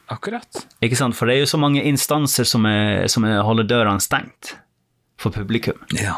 Akkurat. 0.10 0.64
Ikke 0.82 0.98
sant? 0.98 1.18
For 1.18 1.30
det 1.30 1.36
er 1.36 1.44
jo 1.44 1.50
så 1.52 1.60
mange 1.62 1.84
instanser 1.86 2.48
som, 2.48 2.66
er, 2.66 3.06
som 3.12 3.26
er, 3.28 3.42
holder 3.46 3.68
dørene 3.70 4.02
stengt 4.02 4.56
for 5.20 5.34
publikum. 5.36 5.78
Ja. 6.00 6.16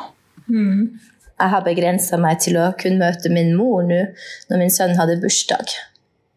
Mm. 0.48 1.00
Jeg 1.42 1.54
har 1.56 1.64
begrensa 1.66 2.20
meg 2.22 2.40
til 2.44 2.60
å 2.62 2.70
kunne 2.80 3.02
møte 3.02 3.32
min 3.34 3.56
mor 3.58 3.82
nå 3.88 4.04
når 4.52 4.62
min 4.62 4.72
sønn 4.72 4.94
hadde 5.00 5.18
bursdag. 5.24 5.74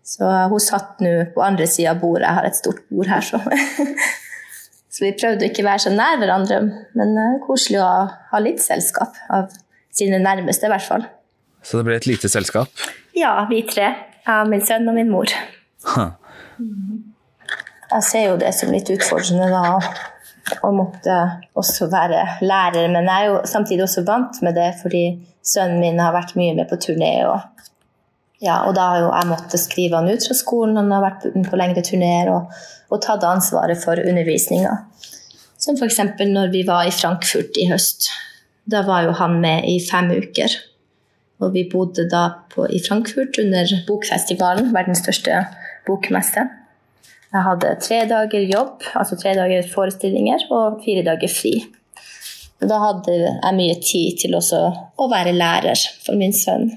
Så 0.05 0.29
hun 0.51 0.61
satt 0.61 1.01
nå 1.01 1.13
på 1.35 1.43
andre 1.43 1.67
sida 1.71 1.95
av 1.95 2.03
bordet. 2.03 2.27
Jeg 2.27 2.37
har 2.39 2.47
et 2.49 2.59
stort 2.59 2.83
bord 2.93 3.09
her, 3.09 3.25
så. 3.25 3.41
så 4.93 5.07
vi 5.07 5.15
prøvde 5.17 5.47
å 5.47 5.51
ikke 5.51 5.65
være 5.65 5.87
så 5.87 5.93
nær 5.95 6.19
hverandre, 6.21 6.61
men 6.99 7.15
uh, 7.17 7.39
koselig 7.47 7.81
å 7.81 7.93
ha 8.33 8.43
litt 8.43 8.61
selskap 8.63 9.17
av 9.33 9.55
sine 9.95 10.21
nærmeste, 10.21 10.69
i 10.69 10.75
hvert 10.75 10.89
fall. 10.89 11.07
Så 11.65 11.81
det 11.81 11.87
ble 11.89 11.97
et 11.97 12.09
lite 12.11 12.29
selskap? 12.29 12.85
Ja, 13.17 13.39
vi 13.49 13.63
tre. 13.69 13.95
Jeg, 14.25 14.49
min 14.51 14.65
sønn 14.65 14.89
og 14.91 14.99
min 14.99 15.13
mor. 15.13 15.33
Huh. 15.89 16.13
Jeg 17.95 18.05
ser 18.05 18.29
jo 18.29 18.37
det 18.41 18.53
som 18.57 18.73
litt 18.73 18.91
utfordrende 18.93 19.49
da, 19.53 19.79
å 20.65 20.71
måtte 20.77 21.17
også 21.57 21.89
være 21.93 22.21
lærer, 22.45 22.91
men 22.93 23.09
jeg 23.09 23.15
er 23.15 23.31
jo 23.31 23.41
samtidig 23.49 23.87
også 23.87 24.05
vant 24.05 24.41
med 24.45 24.57
det 24.59 24.71
fordi 24.83 25.05
sønnen 25.45 25.81
min 25.81 26.01
har 26.03 26.13
vært 26.17 26.35
mye 26.37 26.57
med 26.59 26.69
på 26.69 26.81
turné. 26.81 27.15
og 27.29 27.54
ja, 28.45 28.59
og 28.69 28.75
da 28.77 28.89
har 28.91 29.01
jo 29.01 29.11
jeg 29.11 29.31
måttet 29.31 29.63
skrive 29.63 30.01
han 30.01 30.11
ut 30.11 30.27
fra 30.29 30.37
skolen, 30.37 30.77
han 30.77 30.93
har 30.93 31.05
vært 31.05 31.27
på 31.49 31.61
lengre 31.61 31.85
turneer 31.87 32.31
og, 32.35 32.53
og 32.93 33.01
tatt 33.05 33.25
ansvaret 33.25 33.81
for 33.81 34.01
undervisninga. 34.01 34.75
Som 35.61 35.79
f.eks. 35.81 36.03
når 36.21 36.53
vi 36.53 36.65
var 36.69 36.85
i 36.85 36.93
Frankfurt 36.93 37.57
i 37.61 37.71
høst. 37.71 38.11
Da 38.69 38.83
var 38.85 39.07
jo 39.07 39.15
han 39.17 39.39
med 39.41 39.65
i 39.69 39.79
fem 39.81 40.11
uker. 40.13 40.53
Og 41.41 41.55
vi 41.57 41.65
bodde 41.73 42.05
da 42.11 42.27
på, 42.53 42.67
i 42.69 42.83
Frankfurt 42.85 43.41
under 43.41 43.73
bokfestivalen, 43.89 44.71
verdens 44.77 45.01
største 45.05 45.41
bokmesse. 45.89 46.45
Jeg 47.35 47.43
hadde 47.49 47.73
tre 47.83 48.05
dager 48.07 48.45
jobb, 48.47 48.85
altså 48.95 49.17
tre 49.19 49.33
dager 49.35 49.65
forestillinger, 49.73 50.45
og 50.55 50.85
fire 50.85 51.03
dager 51.07 51.33
fri. 51.33 51.57
Og 52.61 52.69
da 52.71 52.79
hadde 52.81 53.17
jeg 53.17 53.57
mye 53.57 53.81
tid 53.83 54.21
til 54.21 54.37
også 54.37 54.61
å 55.01 55.09
være 55.11 55.35
lærer 55.35 55.81
for 56.05 56.17
min 56.21 56.37
sønn. 56.37 56.71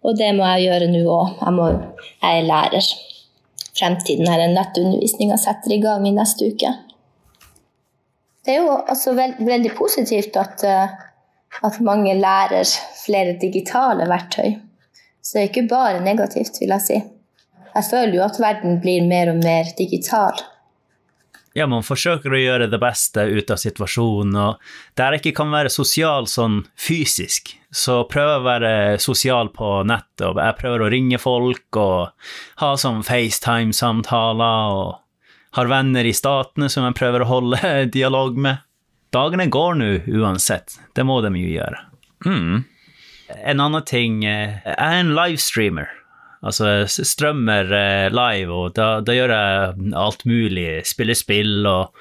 Og 0.00 0.16
det 0.16 0.30
må 0.36 0.46
jeg 0.54 0.68
gjøre 0.68 0.90
nå 0.92 1.02
òg. 1.12 1.40
Jeg, 1.40 1.88
jeg, 2.22 2.38
er 2.38 2.48
lærer. 2.48 2.90
Fremtiden 3.80 4.28
er 4.28 4.46
nettundervisninga 4.54 5.36
setter 5.40 5.76
i 5.76 5.80
gang 5.82 6.06
i 6.08 6.14
neste 6.16 6.50
uke. 6.52 6.72
Det 8.44 8.54
er 8.54 8.64
jo 8.64 8.76
altså 8.88 9.12
veld, 9.16 9.40
veldig 9.44 9.72
positivt 9.76 10.36
at, 10.40 10.64
eh, 10.64 10.94
at, 11.68 11.80
mange 11.84 12.14
lærer 12.16 12.68
flere 13.04 13.36
digitale 13.40 14.08
verktøy. 14.08 14.56
Så 15.22 15.36
det 15.36 15.42
er 15.42 15.50
ikke 15.50 15.68
bare 15.68 16.04
negativt, 16.04 16.56
vil 16.60 16.72
jeg 16.72 16.86
si. 16.86 17.00
Jeg 17.74 17.88
føler 17.90 18.16
jo 18.16 18.24
at 18.24 18.40
verden 18.40 18.80
blir 18.80 19.04
mer 19.06 19.30
og 19.34 19.44
mer 19.44 19.68
digital 19.78 20.40
ja, 21.60 21.66
man 21.70 21.84
forsøker 21.86 22.32
å 22.34 22.40
gjøre 22.40 22.68
det 22.72 22.80
beste 22.82 23.26
ut 23.28 23.50
av 23.52 23.60
situasjonen, 23.60 24.36
og 24.40 24.96
der 24.98 25.16
jeg 25.16 25.22
ikke 25.22 25.36
kan 25.42 25.52
være 25.54 25.72
sosial 25.72 26.28
sånn 26.30 26.62
fysisk, 26.80 27.52
så 27.70 28.00
prøver 28.10 28.32
jeg 28.32 28.40
å 28.40 28.46
være 28.48 28.72
sosial 29.02 29.52
på 29.54 29.68
nettet, 29.88 30.24
og 30.30 30.40
jeg 30.40 30.58
prøver 30.58 30.86
å 30.86 30.90
ringe 30.92 31.20
folk 31.22 31.78
og 31.80 32.32
ha 32.62 32.72
sånn 32.80 33.04
FaceTime-samtaler, 33.06 34.74
og 34.80 34.98
har 35.58 35.70
venner 35.70 36.06
i 36.06 36.14
statene 36.14 36.70
som 36.70 36.86
jeg 36.86 36.98
prøver 36.98 37.24
å 37.24 37.30
holde 37.30 37.60
dialog 37.96 38.38
med. 38.38 38.66
Dagene 39.14 39.48
går 39.50 39.78
nå 39.78 39.92
uansett, 40.20 40.78
det 40.94 41.06
må 41.06 41.18
de 41.24 41.32
jo 41.34 41.54
gjøre. 41.56 41.86
Mm. 42.26 42.60
En 43.46 43.62
annen 43.62 43.86
ting, 43.86 44.22
eh, 44.26 44.60
jeg 44.64 44.76
er 44.76 45.00
en 45.00 45.14
livestreamer. 45.16 45.90
Altså 46.40 46.86
strømmer 46.88 47.68
eh, 47.76 48.08
live, 48.14 48.54
og 48.54 48.74
da, 48.78 49.00
da, 49.04 49.16
gjør 49.16 49.34
jeg 49.34 49.90
alt 50.00 50.24
mulig. 50.28 50.68
Spiller 50.88 51.18
spill, 51.18 51.66
og 51.68 51.96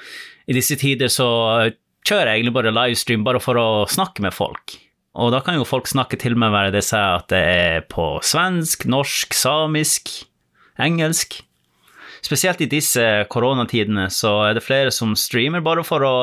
i 0.47 0.55
disse 0.55 0.77
tider 0.79 1.11
så 1.11 1.27
kjører 2.07 2.31
jeg 2.31 2.39
egentlig 2.39 2.55
bare 2.55 2.75
livestream 2.75 3.25
bare 3.27 3.41
for 3.43 3.59
å 3.59 3.67
snakke 3.91 4.23
med 4.23 4.35
folk. 4.35 4.77
Og 5.19 5.33
da 5.33 5.41
kan 5.43 5.57
jo 5.57 5.67
folk 5.67 5.89
snakke 5.89 6.19
til 6.21 6.37
meg 6.39 6.53
med 6.53 6.73
det 6.77 6.85
seg 6.87 7.19
at 7.19 7.27
det 7.33 7.41
er 7.43 7.85
på 7.91 8.13
svensk, 8.23 8.85
norsk, 8.87 9.35
samisk, 9.35 10.11
engelsk. 10.79 11.41
Spesielt 12.23 12.61
i 12.63 12.69
disse 12.69 13.03
koronatidene 13.31 14.07
så 14.13 14.35
er 14.47 14.57
det 14.57 14.65
flere 14.65 14.93
som 14.95 15.15
streamer 15.19 15.63
bare 15.65 15.83
for 15.87 16.05
å 16.05 16.15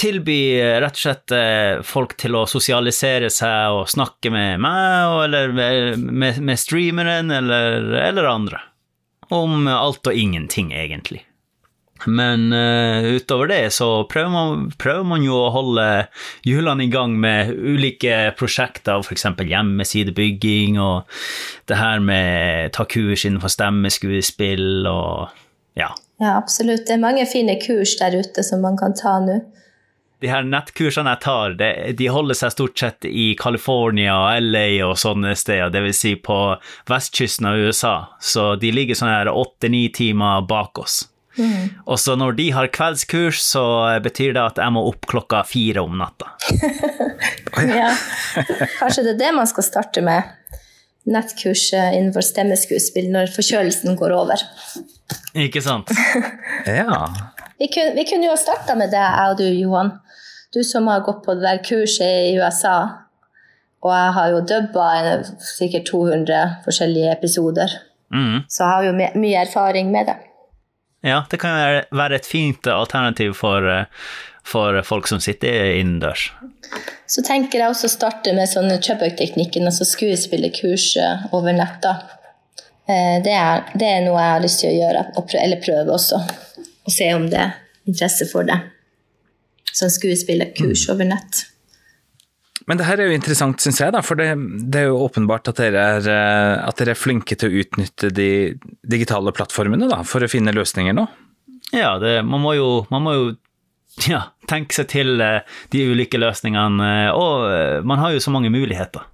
tilby 0.00 0.40
rett 0.80 0.96
og 0.96 1.02
slett 1.02 1.34
eh, 1.36 1.80
folk 1.86 2.16
til 2.20 2.38
å 2.38 2.46
sosialisere 2.48 3.30
seg 3.32 3.76
og 3.76 3.90
snakke 3.92 4.32
med 4.32 4.60
meg, 4.64 5.16
eller 5.26 5.52
med, 5.54 6.40
med 6.40 6.60
streameren, 6.60 7.32
eller, 7.34 7.90
eller, 8.00 8.30
andre. 8.30 8.62
Om 9.30 9.68
alt 9.70 10.08
og 10.10 10.16
ingenting, 10.16 10.72
egentlig. 10.74 11.24
Men 12.08 12.48
uh, 12.52 13.04
utover 13.04 13.50
det 13.50 13.74
så 13.76 14.06
prøver 14.08 14.32
man, 14.32 14.62
prøver 14.80 15.04
man, 15.04 15.24
jo 15.24 15.36
å 15.36 15.52
holde 15.52 15.84
hjulene 16.48 16.86
i 16.86 16.92
gang 16.92 17.12
med 17.20 17.52
ulike 17.52 18.32
prosjekter, 18.40 19.04
f.eks. 19.04 19.26
hjemmesidebygging 19.36 20.80
og 20.80 21.10
det 21.68 21.76
her 21.76 22.00
med 22.00 22.72
ta 22.72 22.88
kurs 22.88 23.26
innenfor 23.28 23.52
stemmeskuespill 23.52 24.88
og 24.88 25.36
ja. 25.76 25.92
Ja, 26.20 26.38
absolutt. 26.38 26.86
Det 26.88 26.96
er 26.96 27.04
mange 27.04 27.28
fine 27.28 27.60
kurs 27.60 27.98
der 28.00 28.16
ute 28.16 28.44
som 28.44 28.64
man 28.64 28.80
kan 28.80 28.96
ta 28.96 29.18
nå 29.24 29.42
de 30.20 30.28
her 30.28 30.44
nettkursene 30.44 31.14
jeg 31.14 31.22
tar, 31.24 31.54
det, 31.60 31.70
de 31.96 32.08
holder 32.12 32.36
seg 32.36 32.52
stort 32.52 32.80
sett 32.80 33.06
i 33.08 33.30
California 33.40 34.16
og 34.18 34.50
LA 34.50 34.66
og 34.84 34.98
sånne 35.00 35.32
steder, 35.38 35.72
dvs. 35.72 36.00
Si 36.00 36.14
på 36.20 36.40
vestkysten 36.90 37.48
av 37.48 37.60
USA. 37.60 37.94
Så 38.20 38.54
de 38.60 38.72
ligger 38.74 38.98
sånn 38.98 39.12
her 39.12 39.32
åtte-ni 39.32 39.86
timer 39.96 40.44
bak 40.48 40.82
oss. 40.82 41.02
Mm. 41.38 41.70
Og 41.86 42.00
så 42.00 42.16
når 42.18 42.36
de 42.36 42.48
har 42.52 42.68
kveldskurs, 42.74 43.40
så 43.40 43.64
betyr 44.04 44.34
det 44.36 44.42
at 44.42 44.60
jeg 44.60 44.74
må 44.74 44.82
opp 44.90 45.08
klokka 45.08 45.40
fire 45.48 45.84
om 45.84 45.96
natta. 46.00 46.34
ja. 47.80 47.88
Kanskje 48.80 49.06
det 49.06 49.14
er 49.14 49.20
det 49.24 49.32
man 49.38 49.48
skal 49.48 49.66
starte 49.66 50.04
med. 50.04 50.36
Nettkurs 51.10 51.70
innenfor 51.72 52.24
stemmeskuespill 52.26 53.08
når 53.14 53.32
forkjølelsen 53.32 53.96
går 53.98 54.14
over. 54.18 54.42
Ikke 55.38 55.62
sant? 55.64 55.90
ja. 56.66 57.00
Vi 57.60 57.68
kunne, 57.72 57.94
vi 57.96 58.04
kunne 58.08 58.28
jo 58.28 58.34
ha 58.34 58.40
starta 58.40 58.76
med 58.78 58.92
det, 58.92 59.00
jeg 59.00 59.32
og 59.32 59.40
du, 59.40 59.46
Johan. 59.48 59.94
Du 60.52 60.64
som 60.64 60.86
har 60.86 61.00
gått 61.00 61.22
på 61.24 61.34
det 61.34 61.46
der 61.46 61.62
kurset 61.64 62.30
i 62.30 62.38
USA. 62.38 62.78
Og 63.80 63.92
jeg 63.94 64.14
har 64.16 64.32
jo 64.32 64.40
dubba 64.44 64.88
sikkert 65.46 65.86
200 65.88 66.40
forskjellige 66.64 67.12
episoder. 67.12 67.76
Mm. 68.12 68.42
Så 68.48 68.64
jeg 68.64 68.72
har 68.72 68.88
jo 68.88 68.96
my 68.98 69.06
mye 69.22 69.44
erfaring 69.46 69.92
med 69.94 70.10
det. 70.10 70.16
Ja, 71.06 71.22
det 71.30 71.38
kan 71.40 71.54
være 71.96 72.18
et 72.18 72.26
fint 72.28 72.66
alternativ 72.66 73.38
for, 73.38 73.64
for 74.44 74.82
folk 74.84 75.08
som 75.08 75.22
sitter 75.22 75.70
innendørs. 75.78 76.26
Så 77.06 77.22
tenker 77.24 77.62
jeg 77.62 77.72
også 77.72 77.88
å 77.88 77.94
starte 77.94 78.34
med 78.36 78.50
sånne 78.50 78.76
Chubbuck-teknikken, 78.82 79.64
altså 79.70 79.86
skuespillerkurs 79.88 80.90
over 81.32 81.56
netta. 81.56 81.94
Eh, 82.84 83.16
det 83.24 83.32
er, 83.32 83.64
det 83.72 83.86
er, 83.86 84.04
noe 84.04 84.20
jeg 84.20 84.34
har 84.34 84.44
lyst 84.44 84.60
til 84.60 84.74
å 84.74 84.76
gjøre, 84.76 85.06
eller 85.46 85.64
prøve 85.64 85.96
også. 85.96 86.20
Og 86.84 86.92
se 86.92 87.08
om 87.14 87.30
det 87.32 87.40
er 87.46 87.56
interesse 87.88 88.28
for 88.28 88.46
det 88.50 88.60
sånn 89.76 89.92
skuespillerkurs 89.92 90.88
over 90.92 91.08
nett. 91.08 91.44
Men 92.68 92.78
det 92.78 92.86
her 92.86 93.00
er 93.00 93.08
jo 93.10 93.16
interessant, 93.16 93.62
syns 93.62 93.80
jeg, 93.80 93.90
da, 93.94 94.02
for 94.04 94.20
det, 94.20 94.28
det, 94.70 94.82
er 94.82 94.90
jo 94.90 95.00
åpenbart 95.06 95.48
at 95.50 95.58
dere, 95.62 95.84
er, 95.96 96.08
eh, 96.12 96.56
at 96.68 96.78
dere, 96.78 96.94
er, 96.94 96.98
flinke 96.98 97.34
til 97.34 97.48
å 97.48 97.62
utnytte 97.64 98.12
de 98.14 98.30
digitale 98.86 99.32
plattformene 99.34 99.88
da, 99.90 100.02
for 100.06 100.22
å 100.22 100.30
finne 100.30 100.54
løsninger 100.54 100.94
nå. 100.96 101.06
Ja, 101.74 101.96
det, 102.02 102.20
man 102.26 102.42
må 102.44 102.54
jo, 102.58 102.68
man 102.92 103.02
må 103.06 103.14
jo 103.16 103.24
ja, 104.06 104.26
tenke 104.50 104.76
seg 104.76 104.90
til 104.92 105.24
eh, 105.24 105.40
de 105.72 105.86
ulike 105.90 106.20
løsningene, 106.20 106.92
eh, 107.08 107.16
og 107.16 107.88
man 107.88 108.04
har 108.04 108.14
jo 108.14 108.22
så 108.22 108.34
mange 108.34 108.52
muligheter. 108.52 109.08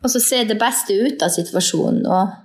Og 0.00 0.12
så 0.12 0.20
se 0.24 0.42
det 0.48 0.58
beste 0.60 0.96
ut 0.96 1.22
av 1.22 1.32
situasjonen, 1.32 2.04
og 2.04 2.36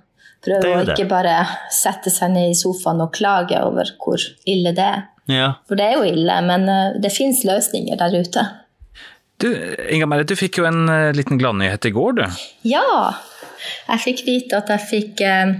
prøve 0.46 0.72
å 0.72 0.86
ikke 0.86 1.08
bare 1.10 1.40
sette 1.74 2.12
seg 2.12 2.32
ned 2.32 2.52
i 2.52 2.56
sofaen 2.56 3.02
og 3.02 3.12
klage 3.16 3.58
over 3.66 3.92
hvor 4.00 4.22
ille 4.46 4.72
det 4.76 4.88
er. 4.88 5.06
Ja. 5.30 5.56
For 5.66 5.78
det 5.78 5.88
er 5.88 5.98
jo 5.98 6.06
ille, 6.06 6.36
men 6.46 6.68
eh, 6.70 6.98
det 7.02 7.10
fins 7.14 7.42
løsninger 7.46 7.98
der 7.98 8.14
ute. 8.14 8.44
Du, 9.42 9.48
Inga 9.92 10.08
Merit, 10.08 10.30
du 10.30 10.38
fikk 10.38 10.62
jo 10.62 10.64
en 10.64 10.86
uh, 10.88 11.12
liten 11.12 11.36
gladnyhet 11.36 11.90
i 11.90 11.92
går, 11.92 12.14
du. 12.16 12.22
Ja. 12.70 12.86
Jeg 13.90 14.02
fikk 14.04 14.22
vite 14.24 14.60
at 14.62 14.70
jeg 14.72 14.84
fikk 14.88 15.24
uh, 15.26 15.52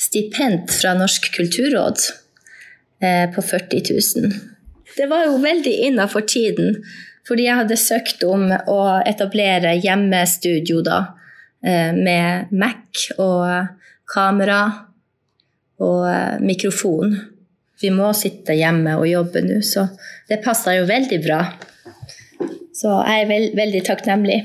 stipend 0.00 0.70
fra 0.72 0.94
Norsk 0.96 1.30
kulturråd 1.36 2.08
på 2.98 3.42
40 3.46 3.92
000. 3.94 4.32
Det 4.96 5.04
var 5.06 5.28
jo 5.28 5.36
veldig 5.38 5.70
innafor 5.86 6.24
tiden, 6.26 6.80
fordi 7.28 7.44
jeg 7.44 7.60
hadde 7.60 7.76
søkt 7.78 8.24
om 8.26 8.48
å 8.50 8.78
etablere 9.06 9.76
hjemmestudio 9.78 10.80
da, 10.82 10.96
med 11.94 12.50
Mac 12.50 13.04
og 13.22 13.70
kamera 14.10 14.64
og 15.78 16.42
mikrofon. 16.42 17.14
Vi 17.80 17.90
må 17.94 18.12
sitte 18.16 18.56
hjemme 18.58 18.96
og 18.98 19.08
jobbe 19.08 19.42
nå, 19.46 19.60
så 19.66 19.86
det 20.28 20.40
passer 20.44 20.80
jo 20.80 20.88
veldig 20.88 21.18
bra. 21.24 21.42
Så 22.74 22.94
jeg 23.06 23.24
er 23.24 23.28
veld, 23.30 23.52
veldig 23.58 23.82
takknemlig. 23.86 24.38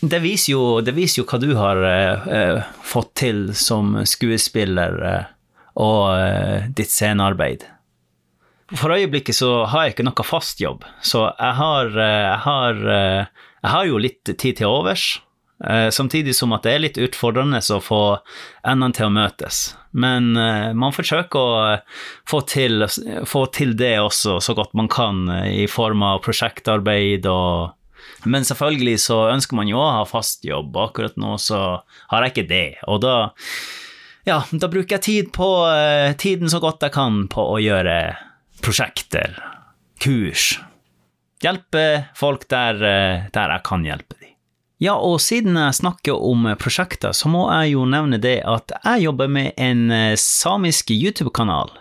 Det 0.00 0.20
viser, 0.20 0.52
jo, 0.52 0.64
det 0.84 0.92
viser 0.96 1.22
jo 1.22 1.28
hva 1.28 1.40
du 1.40 1.50
har 1.56 1.80
eh, 1.88 2.58
fått 2.84 3.14
til 3.22 3.48
som 3.56 3.96
skuespiller 4.08 5.00
eh, 5.08 5.32
og 5.80 6.02
eh, 6.20 6.68
ditt 6.76 6.92
scenearbeid. 6.92 7.64
For 8.74 8.90
øyeblikket 8.90 9.36
så 9.38 9.50
har 9.70 9.86
jeg 9.86 9.94
ikke 9.94 10.06
noe 10.08 10.26
fast 10.26 10.60
jobb, 10.62 10.84
så 11.04 11.28
jeg 11.30 11.58
har, 11.60 11.92
eh, 12.02 12.22
jeg 12.26 12.40
har, 12.46 12.80
eh, 12.96 13.46
jeg 13.62 13.72
har 13.72 13.86
jo 13.86 14.02
litt 14.02 14.32
tid 14.32 14.58
til 14.58 14.66
overs. 14.66 15.06
Eh, 15.64 15.90
samtidig 15.90 16.34
som 16.36 16.52
at 16.52 16.66
det 16.66 16.72
er 16.74 16.82
litt 16.82 16.98
utfordrende 17.00 17.62
å 17.72 17.80
få 17.80 18.00
endene 18.66 18.92
til 18.96 19.08
å 19.08 19.14
møtes. 19.14 19.60
Men 19.96 20.36
eh, 20.36 20.74
man 20.76 20.92
forsøker 20.92 21.40
å 21.40 21.62
eh, 21.70 22.02
få 22.28 22.42
til, 22.50 22.84
få 23.24 23.46
til, 23.56 23.72
det 23.78 23.94
også 24.02 24.36
så 24.44 24.56
godt 24.56 24.76
man 24.76 24.90
kan, 24.92 25.24
i 25.48 25.64
form 25.70 26.04
av 26.04 26.22
prosjektarbeid 26.26 27.28
og 27.32 27.72
Men 28.28 28.44
selvfølgelig 28.46 29.00
så 29.02 29.16
ønsker 29.32 29.56
man 29.56 29.68
jo 29.68 29.80
å 29.80 29.90
ha 29.98 30.04
fast 30.06 30.44
jobb, 30.46 30.76
akkurat 30.78 31.16
nå 31.18 31.36
så 31.42 31.80
har 32.12 32.22
jeg 32.22 32.34
ikke 32.34 32.48
det. 32.50 32.68
Og 32.86 33.00
da, 33.02 33.14
ja, 34.28 34.38
da 34.52 34.68
bruker 34.70 34.96
jeg 34.96 35.06
tid 35.06 35.32
på, 35.34 35.48
tiden 36.20 36.52
så 36.52 36.60
godt 36.62 36.86
jeg 36.86 36.94
kan 36.94 37.24
på 37.32 37.48
å 37.56 37.58
gjøre 37.62 37.96
prosjekter, 38.62 39.34
kurs. 40.02 40.52
Hjelpe 41.42 42.06
folk 42.18 42.46
der, 42.52 42.78
der 43.34 43.56
jeg 43.56 43.66
kan 43.66 43.86
hjelpe 43.86 44.20
dem. 44.20 44.35
Ja, 44.82 44.98
og 45.00 45.22
siden 45.24 45.56
jeg 45.56 45.78
snakker 45.78 46.20
om 46.20 46.50
prosjekter, 46.60 47.14
så 47.16 47.30
må 47.32 47.46
jeg 47.48 47.72
jo 47.72 47.86
nevne 47.88 48.18
det 48.20 48.42
at 48.44 48.74
jeg 48.76 49.06
jobber 49.06 49.30
med 49.32 49.54
en 49.56 49.88
eh, 49.94 50.18
samisk 50.20 50.92
YouTube-kanal. 50.92 51.72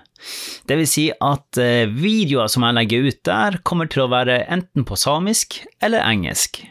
Det 0.66 0.78
vil 0.80 0.88
si 0.88 1.10
at 1.12 1.60
eh, 1.60 1.92
videoer 1.92 2.48
som 2.52 2.64
jeg 2.64 2.78
legger 2.78 3.10
ut 3.10 3.20
der, 3.28 3.60
kommer 3.68 3.92
til 3.92 4.06
å 4.06 4.12
være 4.14 4.46
enten 4.48 4.88
på 4.88 4.98
samisk 5.00 5.60
eller 5.84 6.08
engelsk. 6.08 6.62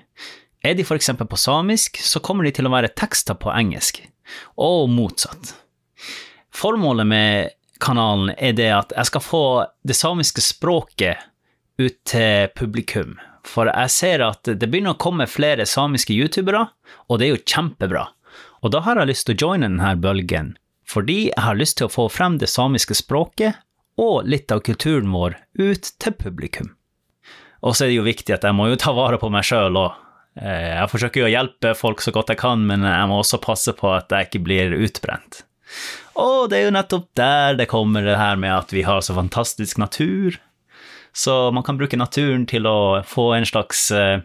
Er 0.64 0.78
de 0.78 0.87
for 0.88 0.96
eksempel 0.96 1.28
på 1.28 1.37
samisk, 1.37 2.00
så 2.00 2.22
kommer 2.24 2.48
de 2.48 2.54
til 2.56 2.64
å 2.64 2.72
være 2.72 2.94
tekster 2.96 3.37
på 3.37 3.52
engelsk, 3.52 4.00
og 4.56 4.88
motsatt. 4.88 5.52
Formålet 6.54 7.10
med 7.10 7.52
kanalen 7.84 8.32
er 8.38 8.56
det 8.56 8.70
at 8.72 8.96
jeg 8.96 9.10
skal 9.10 9.24
få 9.26 9.44
det 9.84 9.96
samiske 9.98 10.40
språket 10.40 11.20
ut 11.76 12.00
til 12.08 12.48
publikum, 12.56 13.18
for 13.44 13.68
jeg 13.68 13.92
ser 13.92 14.24
at 14.24 14.48
det 14.48 14.68
begynner 14.68 14.94
å 14.94 15.00
komme 15.00 15.28
flere 15.30 15.66
samiske 15.68 16.14
youtubere, 16.16 16.66
og 17.09 17.20
det 17.20 17.26
er 17.26 17.35
jo 17.35 17.42
kjempebra. 17.44 18.07
Og 18.64 18.72
da 18.72 18.80
har 18.87 19.00
jeg 19.00 19.11
lyst 19.11 19.28
til 19.28 19.37
å 19.37 19.48
joine 19.48 19.68
denne 19.68 19.94
bølgen, 20.00 20.54
fordi 20.88 21.28
jeg 21.28 21.44
har 21.44 21.59
lyst 21.59 21.78
til 21.78 21.88
å 21.88 21.92
få 21.92 22.09
frem 22.12 22.38
det 22.40 22.50
samiske 22.52 22.96
språket 22.96 23.61
og 24.00 24.24
litt 24.26 24.52
av 24.52 24.64
kulturen 24.66 25.12
vår 25.12 25.37
ut 25.61 25.90
til 26.00 26.16
publikum. 26.18 26.72
Og 27.64 27.76
så 27.76 27.87
er 27.87 27.92
det 27.92 27.98
jo 27.98 28.09
viktig 28.09 28.35
at 28.35 28.44
jeg 28.44 28.57
må 28.57 28.68
jo 28.68 28.80
ta 28.80 28.92
vare 28.96 29.20
på 29.20 29.30
meg 29.33 29.46
sjøl 29.48 29.78
òg. 29.80 30.00
Eh, 30.40 30.74
jeg 30.74 30.90
forsøker 30.90 31.22
jo 31.22 31.28
å 31.28 31.33
hjelpe 31.33 31.74
folk 31.78 32.02
så 32.04 32.12
godt 32.12 32.33
jeg 32.35 32.40
kan, 32.42 32.64
men 32.68 32.85
jeg 32.85 33.11
må 33.11 33.20
også 33.22 33.40
passe 33.44 33.72
på 33.76 33.92
at 33.94 34.12
jeg 34.12 34.28
ikke 34.28 34.42
blir 34.44 34.74
utbrent. 34.85 35.44
Og 36.20 36.50
det 36.50 36.59
er 36.59 36.66
jo 36.68 36.74
nettopp 36.76 37.07
der 37.18 37.57
det 37.59 37.70
kommer 37.70 38.04
det 38.04 38.18
her 38.20 38.37
med 38.40 38.52
at 38.52 38.74
vi 38.74 38.85
har 38.87 39.00
så 39.02 39.16
fantastisk 39.16 39.80
natur, 39.80 40.37
så 41.16 41.50
man 41.50 41.62
kan 41.62 41.77
bruke 41.79 41.96
naturen 41.96 42.42
til 42.50 42.66
å 42.66 43.03
få 43.07 43.29
en 43.37 43.46
slags 43.46 43.87
uh, 43.94 44.18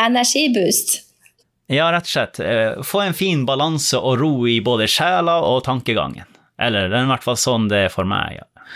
Energiboost. 0.00 1.02
Ja, 1.68 1.90
rett 1.92 2.06
og 2.06 2.12
slett. 2.14 2.40
Uh, 2.40 2.82
få 2.86 3.02
en 3.04 3.16
fin 3.16 3.42
balanse 3.48 4.00
og 4.00 4.16
ro 4.22 4.32
i 4.48 4.56
både 4.64 4.88
sjela 4.88 5.36
og 5.44 5.66
tankegangen. 5.66 6.24
Eller 6.56 6.88
det 6.88 6.96
er 6.96 7.04
i 7.04 7.10
hvert 7.10 7.26
fall 7.26 7.36
sånn 7.36 7.66
det 7.68 7.82
er 7.86 7.92
for 7.92 8.08
meg. 8.08 8.38
Ja, 8.38 8.70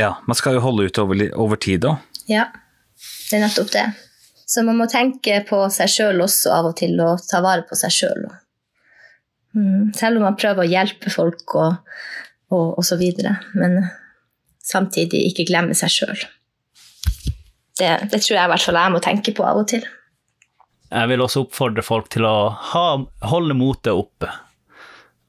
ja 0.00 0.10
man 0.24 0.38
skal 0.38 0.56
jo 0.56 0.64
holde 0.64 0.88
ut 0.88 1.02
over, 1.02 1.26
over 1.36 1.60
tid 1.60 1.84
òg. 1.84 2.00
Ja, 2.32 2.46
det 3.28 3.36
er 3.36 3.44
nettopp 3.44 3.74
det. 3.74 3.84
Så 4.48 4.64
man 4.64 4.80
må 4.80 4.88
tenke 4.88 5.42
på 5.44 5.60
seg 5.72 5.92
sjøl 5.92 6.24
også 6.24 6.54
av 6.56 6.70
og 6.70 6.78
til, 6.80 6.96
og 7.04 7.20
ta 7.28 7.42
vare 7.44 7.66
på 7.68 7.76
seg 7.76 7.92
sjøl. 7.92 8.24
Mm, 9.52 9.92
selv 9.96 10.16
om 10.16 10.24
man 10.30 10.40
prøver 10.40 10.64
å 10.64 10.70
hjelpe 10.70 11.12
folk 11.12 11.58
og, 11.60 11.76
og, 12.48 12.66
og 12.80 12.88
så 12.88 12.96
videre. 12.96 13.36
Men 13.52 13.82
samtidig 14.64 15.26
ikke 15.28 15.50
glemme 15.52 15.76
seg 15.76 15.92
sjøl 15.92 16.28
det, 17.78 17.92
det, 18.10 18.20
tror 18.24 18.36
jeg 18.36 18.44
i 18.44 18.52
hvert 18.52 18.66
fall 18.66 18.80
jeg 18.80 18.94
må 18.94 19.00
tenke 19.04 19.34
på 19.36 19.46
av 19.46 19.62
og 19.62 19.70
til. 19.70 19.86
Jeg 20.88 21.10
vil 21.10 21.22
også 21.22 21.44
oppfordre 21.44 21.84
folk 21.84 22.08
til 22.12 22.24
å 22.24 22.36
ha, 22.72 22.86
holde 23.28 23.56
motet 23.56 23.92
oppe. 23.92 24.30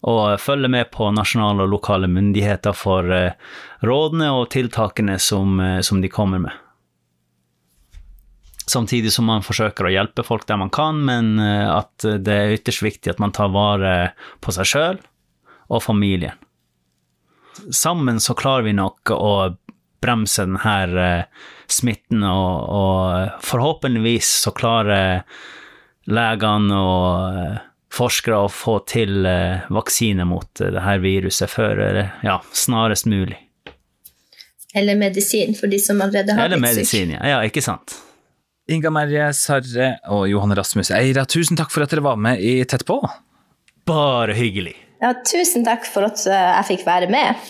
Og 0.07 0.39
følge 0.39 0.69
med 0.71 0.87
på 0.93 1.09
nasjonale 1.11 1.65
og 1.65 1.73
lokale 1.73 2.07
myndigheter 2.07 2.75
for 2.77 3.11
eh, 3.11 3.35
rådene 3.83 4.29
og 4.31 4.47
tiltakene 4.53 5.17
som, 5.19 5.59
eh, 5.59 5.81
som, 5.83 5.99
de 5.99 6.11
kommer 6.11 6.39
med. 6.45 6.55
Samtidig 8.69 9.11
som 9.11 9.27
man 9.27 9.43
forsøker 9.43 9.89
å 9.89 9.91
hjelpe 9.91 10.23
folk 10.23 10.45
der 10.47 10.61
man 10.61 10.71
kan, 10.71 11.03
men 11.03 11.35
eh, 11.43 11.67
at 11.67 12.07
det 12.23 12.37
er 12.37 12.55
ytterst 12.55 12.85
viktig 12.85 13.11
at 13.11 13.19
man 13.19 13.35
tar 13.35 13.51
vare 13.51 14.13
på 14.39 14.55
seg 14.55 14.71
sjøl 14.71 15.01
og 15.67 15.83
familien. 15.83 16.39
Sammen 17.75 18.23
så 18.23 18.37
klarer 18.39 18.63
vi 18.69 18.77
nok 18.77 19.11
å 19.11 19.33
bremse 20.01 20.45
denne 20.45 21.05
eh, 21.05 21.23
smitten, 21.69 22.23
og, 22.23 22.69
og 22.69 23.45
forhåpentligvis 23.45 24.31
så 24.45 24.53
klarer 24.55 25.23
legene 26.09 26.79
og 26.79 27.39
eh, 27.39 27.59
forskere 27.93 28.43
å 28.45 28.49
få 28.53 28.79
til 28.89 29.25
eh, 29.27 29.69
vaksine 29.73 30.25
mot 30.29 30.49
dette 30.61 30.97
viruset 31.03 31.51
før 31.51 31.83
ja, 32.25 32.39
snarest 32.53 33.09
mulig. 33.09 33.37
Eller 34.77 34.99
medisin 34.99 35.55
for 35.57 35.71
de 35.71 35.79
som 35.81 35.97
allerede 35.97 36.35
har 36.37 36.45
Eller 36.45 36.61
blitt 36.61 36.85
syke. 36.85 37.15
Ja. 37.15 37.23
ja, 37.31 37.39
ikke 37.47 37.63
sant. 37.65 37.95
Inga 38.69 38.91
Merje 38.93 39.31
Sarre 39.33 39.95
og 40.13 40.27
Johan 40.29 40.53
Rasmus 40.53 40.91
Eira, 40.93 41.23
tusen 41.25 41.57
takk 41.57 41.73
for 41.73 41.81
at 41.81 41.89
dere 41.89 42.05
var 42.05 42.19
med 42.21 42.37
i 42.45 42.59
Tett 42.69 42.85
på. 42.85 42.99
Bare 43.89 44.35
hyggelig. 44.37 44.75
Ja, 45.01 45.15
tusen 45.25 45.65
takk 45.65 45.87
for 45.89 46.05
at 46.05 46.21
jeg 46.21 46.67
fikk 46.67 46.85
være 46.85 47.09
med. 47.09 47.49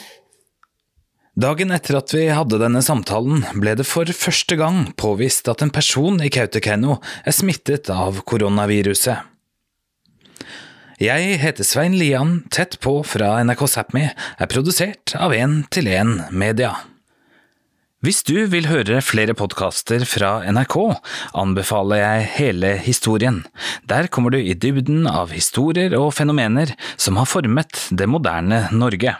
Dagen 1.39 1.69
etter 1.71 1.95
at 1.95 2.11
vi 2.11 2.25
hadde 2.35 2.57
denne 2.59 2.81
samtalen, 2.83 3.45
ble 3.55 3.71
det 3.79 3.85
for 3.87 4.09
første 4.11 4.57
gang 4.59 4.89
påvist 4.99 5.47
at 5.47 5.61
en 5.63 5.71
person 5.71 6.17
i 6.19 6.27
Kautokeino 6.35 6.97
er 6.99 7.35
smittet 7.35 7.87
av 7.93 8.17
koronaviruset. 8.27 9.21
Jeg 10.99 11.37
heter 11.39 11.63
Svein 11.63 11.95
Lian, 11.95 12.41
tett 12.51 12.75
på 12.83 12.97
fra 13.07 13.37
NRK 13.47 13.63
Sápmi, 13.71 14.09
er 14.11 14.51
produsert 14.51 15.15
av 15.15 15.31
1 15.31 15.69
til 15.71 15.87
1 15.87 16.11
Media. 16.35 16.73
Hvis 18.03 18.19
du 18.27 18.35
vil 18.51 18.67
høre 18.67 18.99
flere 18.99 19.31
podkaster 19.35 20.03
fra 20.07 20.41
NRK, 20.43 20.75
anbefaler 21.39 22.03
jeg 22.03 22.27
Hele 22.35 22.73
historien. 22.83 23.45
Der 23.87 24.11
kommer 24.11 24.35
du 24.35 24.41
i 24.43 24.59
dybden 24.59 25.07
av 25.07 25.31
historier 25.31 25.95
og 26.03 26.11
fenomener 26.19 26.75
som 26.99 27.15
har 27.19 27.31
formet 27.31 27.87
det 27.95 28.11
moderne 28.11 28.65
Norge. 28.75 29.15